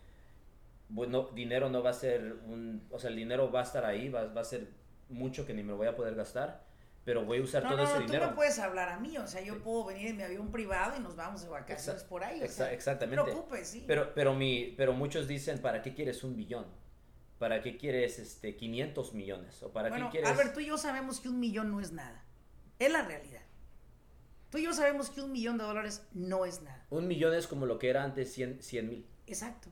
[0.89, 4.09] Bueno, dinero no va a ser un, o sea, el dinero va a estar ahí,
[4.09, 4.67] va, va a ser
[5.09, 6.63] mucho que ni me voy a poder gastar,
[7.03, 8.25] pero voy a usar todo ese dinero.
[8.25, 10.97] No, tú puedes hablar a mí, o sea, yo puedo venir en mi avión privado
[10.97, 12.41] y nos vamos de vacaciones por ahí.
[12.41, 13.15] exactamente.
[13.15, 13.83] No te preocupes, sí.
[13.87, 16.65] Pero, pero, mi, pero muchos dicen, ¿para qué quieres un billón?
[17.41, 19.63] ¿Para qué quieres este, 500 millones?
[19.63, 20.29] ¿O para bueno, qué quieres...
[20.29, 22.23] Albert, tú y yo sabemos que un millón no es nada.
[22.77, 23.41] Es la realidad.
[24.51, 26.85] Tú y yo sabemos que un millón de dólares no es nada.
[26.91, 29.07] Un millón es como lo que era antes 100 mil.
[29.25, 29.69] Exacto.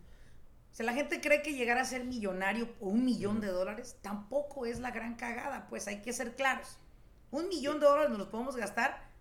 [0.72, 3.98] O sea, la gente cree que llegar a ser millonario o un millón de dólares
[4.02, 6.80] tampoco es la gran cagada, pues hay que ser claros.
[7.30, 9.12] Un millón de dólares nos los podemos gastar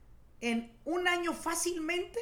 [0.41, 2.19] en un año fácilmente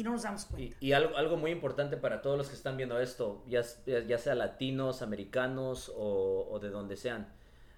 [0.00, 0.76] y no nos damos cuenta.
[0.80, 4.34] Y, algo, algo, muy importante para todos los que están viendo esto, ya, ya sea
[4.34, 7.28] latinos, americanos o, de donde sean.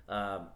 [0.07, 0.55] Ah,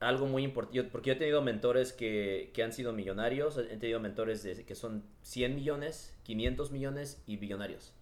[0.00, 4.00] algo muy importante, porque yo he tenido mentores que, que, han sido millonarios, he tenido
[4.00, 7.94] mentores de, que son 100 millones, 500 millones y billonarios.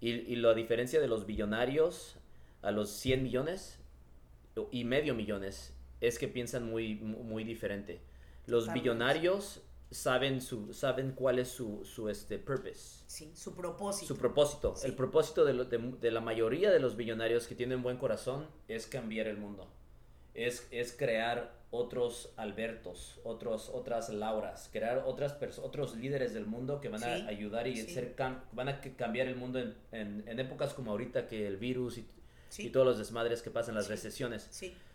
[0.00, 2.18] Y, la diferencia de los billonarios
[2.62, 3.80] a los 100 millones
[4.70, 8.00] y medio millones es que piensan muy, muy diferente.
[8.46, 9.62] Los billonarios
[9.96, 13.04] saben, su, saben cuál es su, su este, purpose.
[13.06, 14.06] Sí, su propósito.
[14.06, 14.74] Su propósito.
[14.84, 15.54] El propósito de,
[16.00, 19.68] de, la mayoría de los billonarios que tienen buen corazón es cambiar el mundo.
[20.34, 26.88] es, es crear otros Albertos, otros, otras Lauras, crear otras otros líderes del mundo que
[26.88, 28.14] van a ayudar y ser
[28.52, 29.74] van a cambiar el mundo en,
[30.26, 32.06] en, épocas como ahorita que el virus y,
[32.58, 34.48] y todos los desmadres que pasan, las recesiones.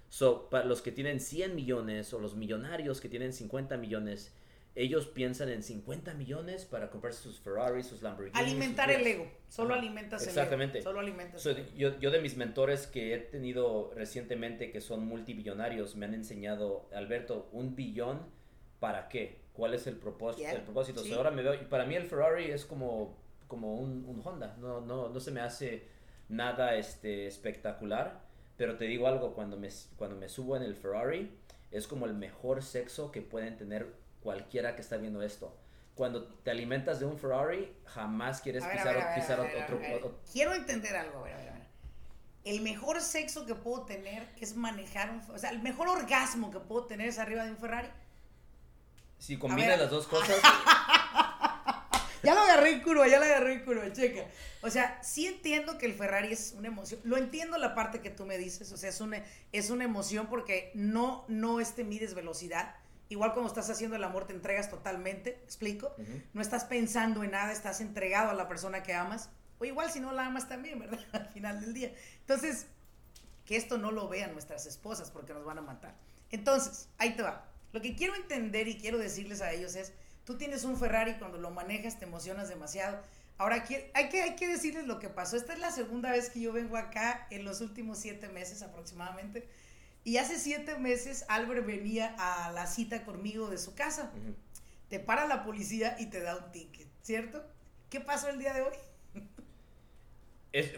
[0.10, 4.34] So, para los que tienen 100 millones o los millonarios que tienen 50 millones,
[4.74, 8.40] ellos piensan en 50 millones para comprarse sus Ferraris, sus Lamborghinis.
[8.40, 10.78] Alimentar el ego, solo alimentas Exactamente.
[10.78, 10.90] el ego.
[10.90, 11.44] Solo alimentas
[11.76, 16.88] yo, yo, de mis mentores que he tenido recientemente que son multibillonarios me han enseñado,
[16.94, 18.22] Alberto, un billón,
[18.80, 19.42] ¿para qué?
[19.54, 20.50] ¿Cuál es el propósito?
[20.50, 21.02] El propósito.
[21.16, 23.18] ahora me veo, para mí el Ferrari es como,
[23.48, 25.86] como un, un, Honda, no, no, no se me hace
[26.30, 28.22] nada este, espectacular,
[28.56, 29.68] pero te digo algo, cuando me,
[29.98, 31.30] cuando me subo en el Ferrari,
[31.72, 35.56] es como el mejor sexo que pueden tener cualquiera que está viendo esto.
[35.96, 41.34] Cuando te alimentas de un Ferrari, jamás quieres pisar, otro, Quiero entender algo, a ver,
[41.34, 41.68] a ver,
[42.44, 45.22] El mejor sexo que puedo tener es manejar un...
[45.36, 47.90] O sea, el mejor orgasmo que puedo tener es arriba de un Ferrari.
[49.20, 50.38] Si combinas las dos cosas...
[52.24, 54.26] ya lo agarré en curva, ya lo agarré en curva, checa.
[54.62, 57.02] O sea, sí entiendo que el Ferrari es una emoción.
[57.04, 58.72] Lo entiendo la parte que tú me dices.
[58.72, 62.76] O sea, es una, es una emoción porque no, no este mides velocidad
[63.12, 65.94] Igual como estás haciendo el amor, te entregas totalmente, explico?
[66.34, 69.30] No estás pensando en nada, estás entregado a la persona que amas.
[69.60, 70.98] O igual si no la amas también, ¿verdad?
[71.12, 71.94] Al final del día.
[72.22, 72.68] Entonces,
[73.44, 75.94] que esto no lo vean nuestras esposas porque nos van a matar.
[76.32, 77.50] Entonces, ahí te va.
[77.74, 79.92] Lo que quiero entender y quiero decirles a ellos es,
[80.24, 83.04] tú tienes un Ferrari, cuando lo manejas te emocionas demasiado.
[83.38, 83.92] Ahora, hay que,
[84.24, 85.36] hay que decirles lo que pasó.
[85.36, 89.50] Esta es la segunda vez que yo vengo acá en los últimos siete meses aproximadamente
[90.04, 94.12] y hace siete meses Albert venía a la cita conmigo de su casa.
[94.90, 97.46] Te para la policía y te da un ticket, ¿cierto?
[97.90, 98.74] ¿Qué pasó el día de hoy?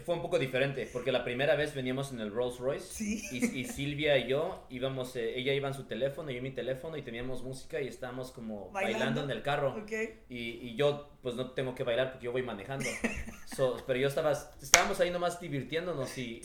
[0.04, 4.16] Fue un poco diferente, porque la primera vez veníamos en el Rolls Royce y, Silvia
[4.18, 7.42] y yo íbamos, eh, ella iba en su teléfono, yo en mi teléfono y teníamos
[7.42, 9.84] música y estábamos como bailando, en el carro.
[10.28, 12.84] Y, yo pues no tengo que bailar porque yo voy manejando.
[13.86, 16.40] pero yo estaba, estábamos ahí nomás divirtiéndonos y,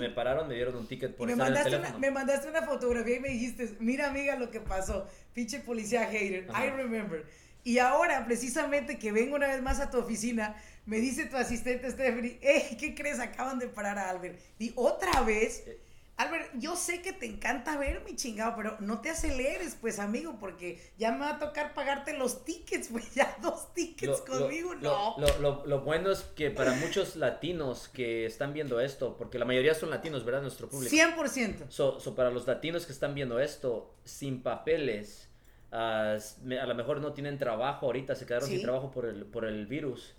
[0.00, 1.98] me pararon, me dieron un ticket por estar en el teléfono.
[2.00, 6.48] me mandaste una fotografía y me dijiste, mira amiga lo que pasó, pinche policía hater,
[6.48, 7.24] I remember.
[7.66, 10.54] Y ahora, precisamente que vengo una vez más a tu oficina,
[10.86, 13.20] me dice tu asistente Stephanie, hey, ¿qué crees?
[13.20, 14.38] Acaban de parar a Albert.
[14.58, 15.80] Y otra vez, eh.
[16.18, 20.36] Albert, yo sé que te encanta ver mi chingado, pero no te aceleres, pues, amigo,
[20.40, 25.16] porque ya me va a tocar pagarte los tickets, pues, ya dos tickets conmigo, no.
[25.38, 29.90] Lo, bueno es que para muchos latinos que están viendo esto, porque la mayoría son
[29.90, 30.40] latinos, ¿verdad?
[30.40, 30.94] Nuestro público.
[30.94, 31.68] 100%.
[31.68, 35.28] So, so para los latinos que están viendo esto, sin papeles,
[35.70, 39.66] a lo mejor no tienen trabajo ahorita, se quedaron sin trabajo por el, por el
[39.66, 40.14] virus.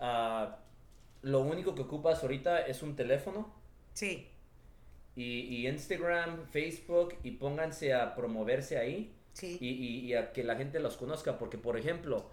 [0.00, 0.58] Ah,
[1.22, 3.52] lo único que ocupas ahorita es un teléfono.
[3.92, 4.28] Sí.
[5.16, 9.12] Y, Instagram, Facebook, y pónganse a promoverse ahí.
[9.34, 9.58] Sí.
[9.60, 11.38] Y, a que la gente los conozca.
[11.38, 12.30] Porque, por ejemplo,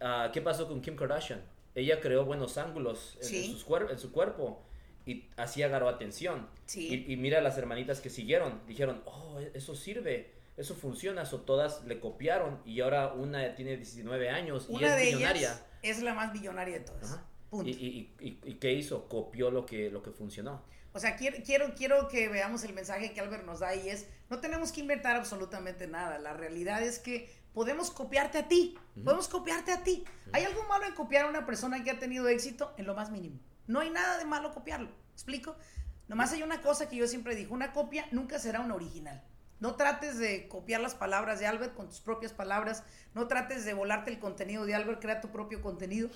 [0.00, 1.42] uh, ¿qué pasó con Kim Kardashian?
[1.74, 3.44] Ella creó buenos ángulos en,
[3.90, 4.62] en su cuerpo
[5.04, 6.48] y así agarró atención.
[6.66, 7.04] Sí.
[7.06, 8.62] Y, mira las hermanitas que siguieron.
[8.66, 13.76] Dijeron, oh, e-, eso sirve eso funciona, o todas le copiaron y ahora una tiene
[13.76, 15.60] 19 años y es millonaria.
[15.84, 17.20] Es la más millonaria de todas.
[17.64, 19.08] ¿Y, y, y, qué hizo?
[19.08, 20.62] Copió lo que, lo que funcionó.
[20.92, 24.06] O sea, quiero, quiero, quiero que veamos el mensaje que Albert nos da y es,
[24.30, 26.18] no tenemos que inventar absolutamente nada.
[26.18, 28.76] La realidad es que podemos copiarte a ti.
[29.02, 30.04] Podemos copiarte a ti.
[30.32, 32.74] ¿Hay algo malo en copiar a una persona que ha tenido éxito?
[32.76, 33.38] En lo más mínimo.
[33.66, 34.90] No hay nada de malo copiarlo.
[35.12, 35.56] ¿Explico?
[36.08, 39.22] Nomás hay una cosa que yo siempre digo, una copia nunca será una original.
[39.60, 42.82] No trates de copiar las palabras de Albert con tus propias palabras.
[43.14, 46.10] No trates de volarte el contenido de Albert, crea tu propio contenido.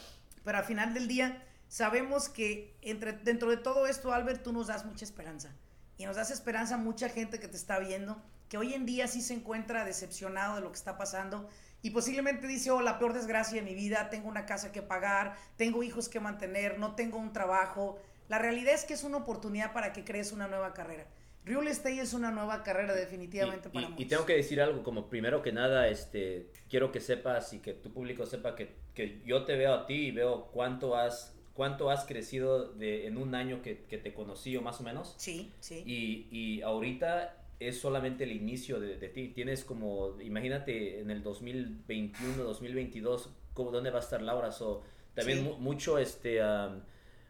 [0.45, 4.67] Pero al final del día, sabemos que entre, dentro de todo esto, Albert, tú nos
[4.67, 5.55] das mucha esperanza.
[5.97, 9.09] Y nos das esperanza a mucha gente que te está viendo, que hoy en día
[9.09, 11.49] sí se encuentra decepcionado de lo que está pasando.
[11.83, 15.37] Y posiblemente dice, oh, la peor desgracia de mi vida, tengo una casa que pagar,
[15.57, 17.99] tengo hijos que mantener, no tengo un trabajo.
[18.29, 21.07] La realidad es que es una oportunidad para que crees una nueva carrera.
[21.45, 25.09] Real estate es una nueva carrera definitivamente para y, Y tengo que decir algo, como
[25.09, 29.45] primero que nada, este, quiero que sepas y que tu público sepa que, que yo
[29.45, 33.63] te veo a ti y veo cuánto has, cuánto has crecido de, en un año
[33.63, 35.15] que, que te conocí o más o menos.
[35.17, 35.83] Sí, sí.
[35.87, 39.29] Y, y ahorita es solamente el inicio de, de, ti.
[39.29, 44.53] Tienes como, imagínate en el 2021, 2022, ¿dónde va a estar Laura?
[44.53, 44.83] So,
[45.15, 46.41] también mucho, este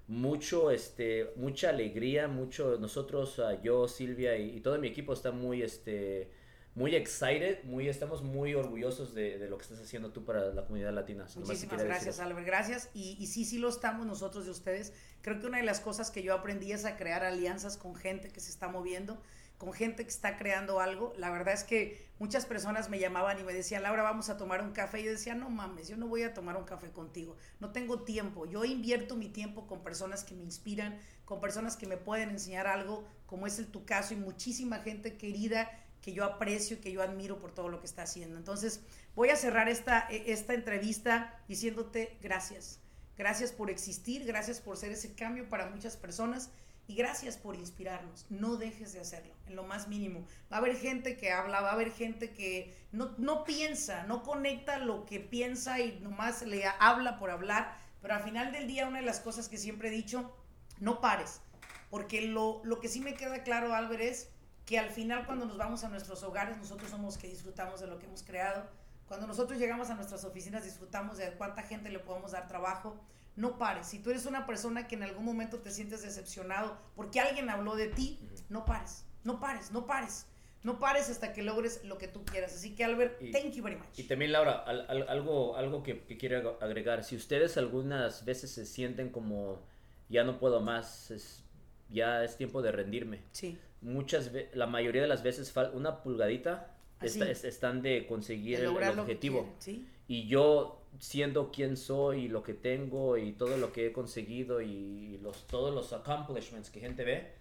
[0.09, 5.63] mucho, este, mucha alegría, mucho, nosotros, ah, yo, Silvia y, todo mi equipo está muy,
[5.63, 6.31] este,
[6.75, 10.95] muy excited, muy, estamos muy orgullosos de, lo que estás haciendo tú para la comunidad
[10.95, 11.27] latina.
[11.37, 12.89] Muchísimas gracias, Albert, gracias.
[12.95, 14.95] Y, y sí, sí lo estamos nosotros de ustedes.
[15.21, 18.31] Creo que una de las cosas que yo aprendí es a crear alianzas con gente
[18.31, 19.21] que se está moviendo.
[19.59, 21.13] Con gente que está creando algo.
[21.17, 24.63] La verdad es que muchas personas me llamaban y me decían, Laura, vamos a tomar
[24.63, 25.01] un café.
[25.01, 27.37] Y yo decía, no mames, yo no voy a tomar un café contigo.
[27.59, 28.47] No tengo tiempo.
[28.47, 32.69] Yo invierto mi tiempo con personas que me inspiran, con personas que me pueden enseñar
[32.69, 35.69] algo, como es el tu caso, y muchísima gente querida
[36.01, 38.37] que yo aprecio y que yo admiro por todo lo que está haciendo.
[38.37, 38.81] Entonces,
[39.17, 42.79] voy a cerrar esta, e, esta entrevista diciéndote gracias.
[43.17, 46.51] Gracias por existir, gracias por ser ese cambio para muchas personas
[46.89, 48.25] y gracias por inspirarnos.
[48.31, 50.25] No dejes de hacerlo, en lo más mínimo.
[50.51, 54.23] Va a haber gente que habla, va a haber gente que no, no piensa, no
[54.23, 57.77] conecta lo que piensa y nomás le habla por hablar.
[58.01, 60.35] Pero al final del día, una de las cosas que siempre he dicho,
[60.81, 61.43] no pares.
[61.91, 64.31] Porque lo, lo que sí me queda claro, Albert, es
[64.65, 67.99] que al final cuando nos vamos a nuestros hogares, nosotros somos que disfrutamos de lo
[67.99, 68.67] que hemos creado.
[69.09, 72.99] Cuando nosotros llegamos a nuestras oficinas, disfrutamos de cuánta gente le podemos dar trabajo
[73.39, 73.87] no pares.
[73.87, 77.77] Si tú eres una persona que en algún momento te sientes decepcionado porque alguien habló
[77.77, 78.19] de ti,
[78.49, 80.27] no pares, no pares, no pares.
[80.65, 82.53] No pares hasta que logres lo que tú quieras.
[82.53, 83.97] Así que, Albert, thank you very much.
[83.97, 87.05] Y también, Laura, algo, algo que, quiero agregar.
[87.05, 89.63] Si ustedes algunas veces se sienten como
[90.09, 91.45] ya no puedo más, es,
[91.91, 93.23] ya es tiempo de rendirme.
[93.31, 93.57] Sí.
[93.83, 99.55] Muchas la mayoría de las veces, una pulgadita están de conseguir el, objetivo.
[99.61, 99.89] ¿Sí?
[100.09, 104.61] Y yo siendo quien soy y lo que tengo y todo lo que he conseguido
[104.61, 107.33] y los, todos los accomplishments que gente ve,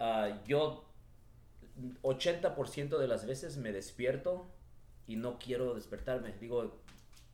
[0.00, 0.84] uh, yo
[2.02, 4.46] 80% de las veces me despierto
[5.06, 6.32] y no quiero despertarme.
[6.38, 6.80] Digo,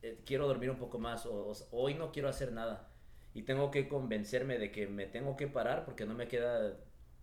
[0.01, 2.87] eh, quiero dormir un poco más o, hoy no quiero hacer nada.
[3.33, 6.77] Y tengo que convencerme de que me tengo que parar porque no me queda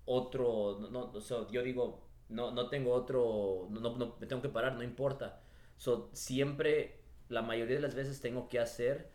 [0.05, 1.12] otro, no,
[1.51, 5.41] yo digo, no, no tengo otro, no, no, me tengo que parar, no importa.
[5.76, 9.09] So, siempre la mayoría de las veces tengo que hacer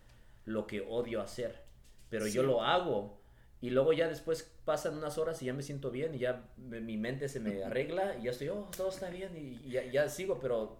[0.45, 1.63] lo que odio hacer,
[2.09, 3.19] pero yo lo hago.
[3.61, 6.97] Y luego ya después pasan unas horas y ya me siento bien y ya mi
[6.97, 10.79] mente se me arregla y ya estoy, oh, todo está bien y, ya, sigo, pero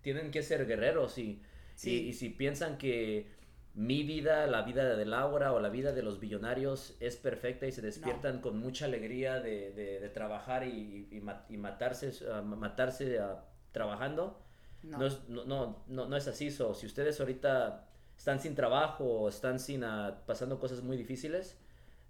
[0.00, 1.40] tienen que ser guerreros y,
[1.84, 3.30] y, si piensan que
[3.74, 7.72] mi vida, la vida de Laura o la vida de los billonarios es perfecta y
[7.72, 11.20] se despiertan con mucha alegría de, trabajar y,
[11.58, 12.12] matarse,
[12.42, 13.20] matarse
[13.70, 14.45] trabajando,
[14.86, 14.98] no.
[14.98, 16.50] No, es, no, no, es así.
[16.50, 21.56] So, si ustedes ahorita están sin trabajo o están sin, ah, pasando cosas muy difíciles,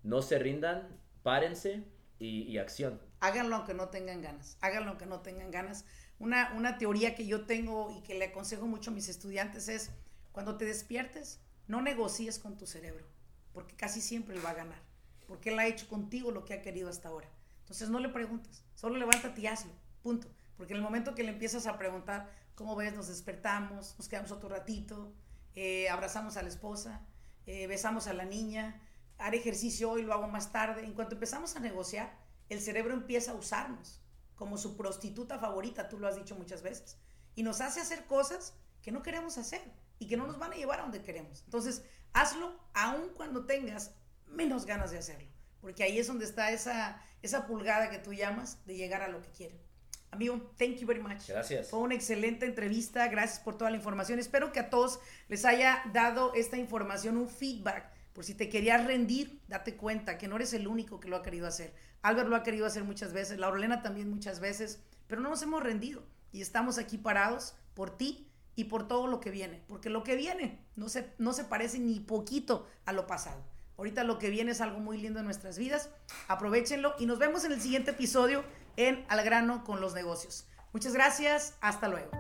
[0.03, 0.89] no se rindan,
[1.23, 1.85] párense
[2.19, 3.01] y, acción.
[3.21, 4.57] Háganlo aunque no tengan ganas.
[4.61, 5.85] Háganlo aunque no tengan ganas.
[6.19, 9.91] Una, una teoría que yo tengo y que le aconsejo mucho a mis estudiantes es,
[10.33, 13.05] cuando te despiertes, no negocies con tu cerebro,
[13.53, 14.79] porque casi siempre él va a ganar,
[15.27, 17.29] porque él ha hecho contigo lo que ha querido hasta ahora.
[17.61, 19.73] Entonces no le preguntes, solo levántate y hazlo,
[20.03, 20.29] punto.
[20.57, 22.95] Porque en el momento que le empiezas a preguntar, ¿Cómo ves?
[22.95, 25.13] Nos despertamos, nos quedamos otro ratito,
[25.55, 27.03] eh, abrazamos a la esposa,
[27.45, 28.81] eh, besamos a la niña,
[29.19, 30.83] haré ejercicio hoy, lo hago más tarde.
[30.83, 34.01] En cuanto empezamos a negociar, el cerebro empieza a usarnos
[34.37, 36.97] como su prostituta favorita, tú lo has dicho muchas veces,
[37.35, 39.61] y nos hace hacer cosas que no queremos hacer
[39.99, 41.43] y que no nos van a llevar a donde queremos.
[41.45, 41.85] Entonces,
[42.15, 43.95] hazlo aun cuando tengas
[44.27, 45.29] menos ganas de hacerlo,
[45.61, 49.21] porque ahí es donde está esa, esa pulgada que tú llamas de llegar a lo
[49.21, 49.66] que quieren.
[50.11, 51.29] Amigo, thank you very much.
[51.29, 51.69] Gracias.
[51.69, 53.07] Fue una excelente entrevista.
[53.09, 54.19] Gracias por toda la información.
[54.19, 57.91] Espero que a todos les haya dado esta información un feedback.
[58.13, 61.23] Por si te querías rendir, date cuenta que no eres el único que lo ha
[61.23, 61.75] querido hacer.
[62.01, 65.63] Albert lo ha querido hacer muchas veces, Laurelena también muchas veces, pero no nos hemos
[65.63, 66.03] rendido
[66.33, 70.17] y estamos aquí parados por ti y por todo lo que viene, porque lo que
[70.17, 73.45] viene no se, no se parece ni poquito a lo pasado.
[73.77, 75.91] Ahorita lo que viene es algo muy lindo en nuestras vidas.
[76.29, 78.43] Aprovechenlo y nos vemos en el siguiente episodio
[78.77, 80.49] en Al grano con los negocios.
[80.73, 82.11] Muchas gracias, hasta luego.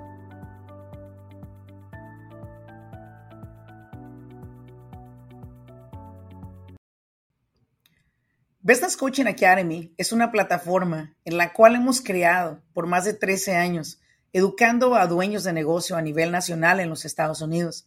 [8.68, 13.54] Business Coaching Academy es una plataforma en la cual hemos creado por más de 13
[13.54, 14.00] años,
[14.32, 17.86] educando a dueños de negocio a nivel nacional en los Estados Unidos.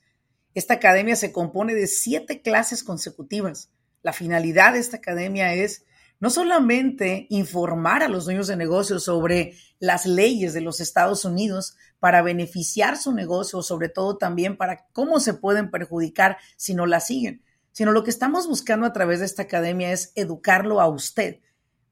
[0.53, 3.69] Esta academia se compone de siete clases consecutivas.
[4.03, 5.83] La finalidad de esta academia es
[6.19, 11.75] no solamente informar a los dueños de negocios sobre las leyes de los Estados Unidos
[11.99, 16.99] para beneficiar su negocio, sobre todo también para cómo se pueden perjudicar si no la
[16.99, 17.41] siguen,
[17.71, 21.39] sino lo que estamos buscando a través de esta academia es educarlo a usted.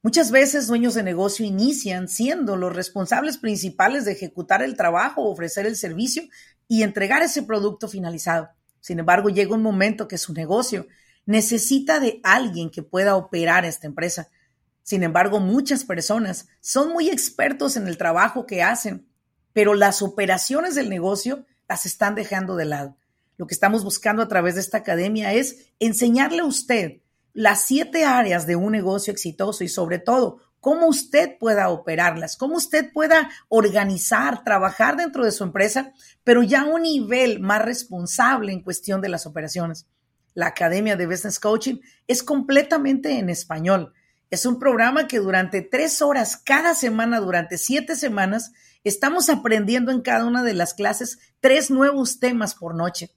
[0.04, 5.66] Muchas veces dueños de negocio inician siendo los responsables principales de ejecutar el trabajo, ofrecer
[5.66, 6.24] el servicio
[6.68, 8.50] y entregar ese producto finalizado.
[8.80, 10.88] Sin embargo, llega un momento que su negocio
[11.28, 14.30] necesita de alguien que pueda operar esta empresa.
[14.82, 19.08] Sin embargo, muchas personas son muy expertos en el trabajo que hacen,
[19.54, 22.98] pero las operaciones del negocio las están dejando de lado.
[23.36, 27.02] Lo que estamos buscando a través de esta academia es enseñarle a usted
[27.34, 32.56] las siete áreas de un negocio exitoso y sobre todo cómo usted pueda operarlas, cómo
[32.56, 35.92] usted pueda organizar, trabajar dentro de su empresa,
[36.24, 39.86] pero ya a un nivel más responsable en cuestión de las operaciones.
[40.38, 43.94] La Academia de Business Coaching es completamente en español.
[44.30, 48.52] Es un programa que durante tres horas cada semana, durante siete semanas,
[48.84, 53.16] estamos aprendiendo en cada una de las clases tres nuevos temas por noche.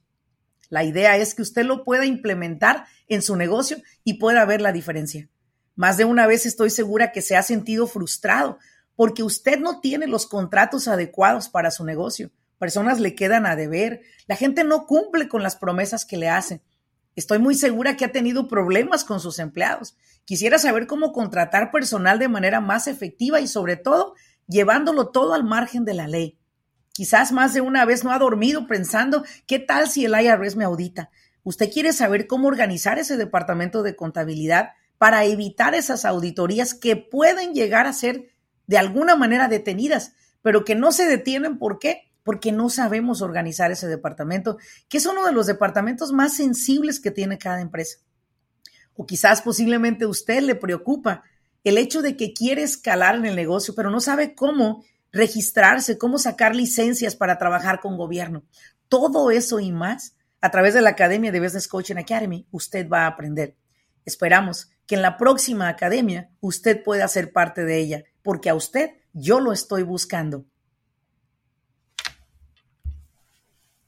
[0.69, 4.71] La idea es que usted lo pueda implementar en su negocio y pueda ver la
[4.71, 5.29] diferencia.
[5.75, 8.57] Más de una vez estoy segura que se ha sentido frustrado
[8.95, 12.31] porque usted no tiene los contratos adecuados para su negocio.
[12.57, 14.01] Personas le quedan a deber.
[14.25, 16.63] La gente no cumple con las promesas que le hacen.
[17.15, 19.97] Estoy muy segura que ha tenido problemas con sus empleados.
[20.25, 24.15] Quisiera saber cómo contratar personal de manera más efectiva y sobre todo
[24.47, 26.37] llevándolo todo al margen de la ley.
[26.93, 30.65] Quizás más de una vez no ha dormido pensando, ¿qué tal si el IRS me
[30.65, 31.09] audita?
[31.43, 37.53] Usted quiere saber cómo organizar ese departamento de contabilidad para evitar esas auditorías que pueden
[37.53, 38.29] llegar a ser
[38.67, 41.57] de alguna manera detenidas, pero que no se detienen.
[41.57, 42.10] ¿Por qué?
[42.23, 44.57] Porque no sabemos organizar ese departamento,
[44.87, 47.99] que es uno de los departamentos más sensibles que tiene cada empresa.
[48.95, 51.23] O quizás posiblemente usted le preocupa
[51.63, 56.17] el hecho de que quiere escalar en el negocio, pero no sabe cómo registrarse, cómo
[56.17, 58.43] sacar licencias para trabajar con gobierno.
[58.87, 63.03] Todo eso y más a través de la Academia de Business Coaching Academy usted va
[63.03, 63.55] a aprender.
[64.05, 68.91] Esperamos que en la próxima academia usted pueda ser parte de ella, porque a usted
[69.13, 70.45] yo lo estoy buscando.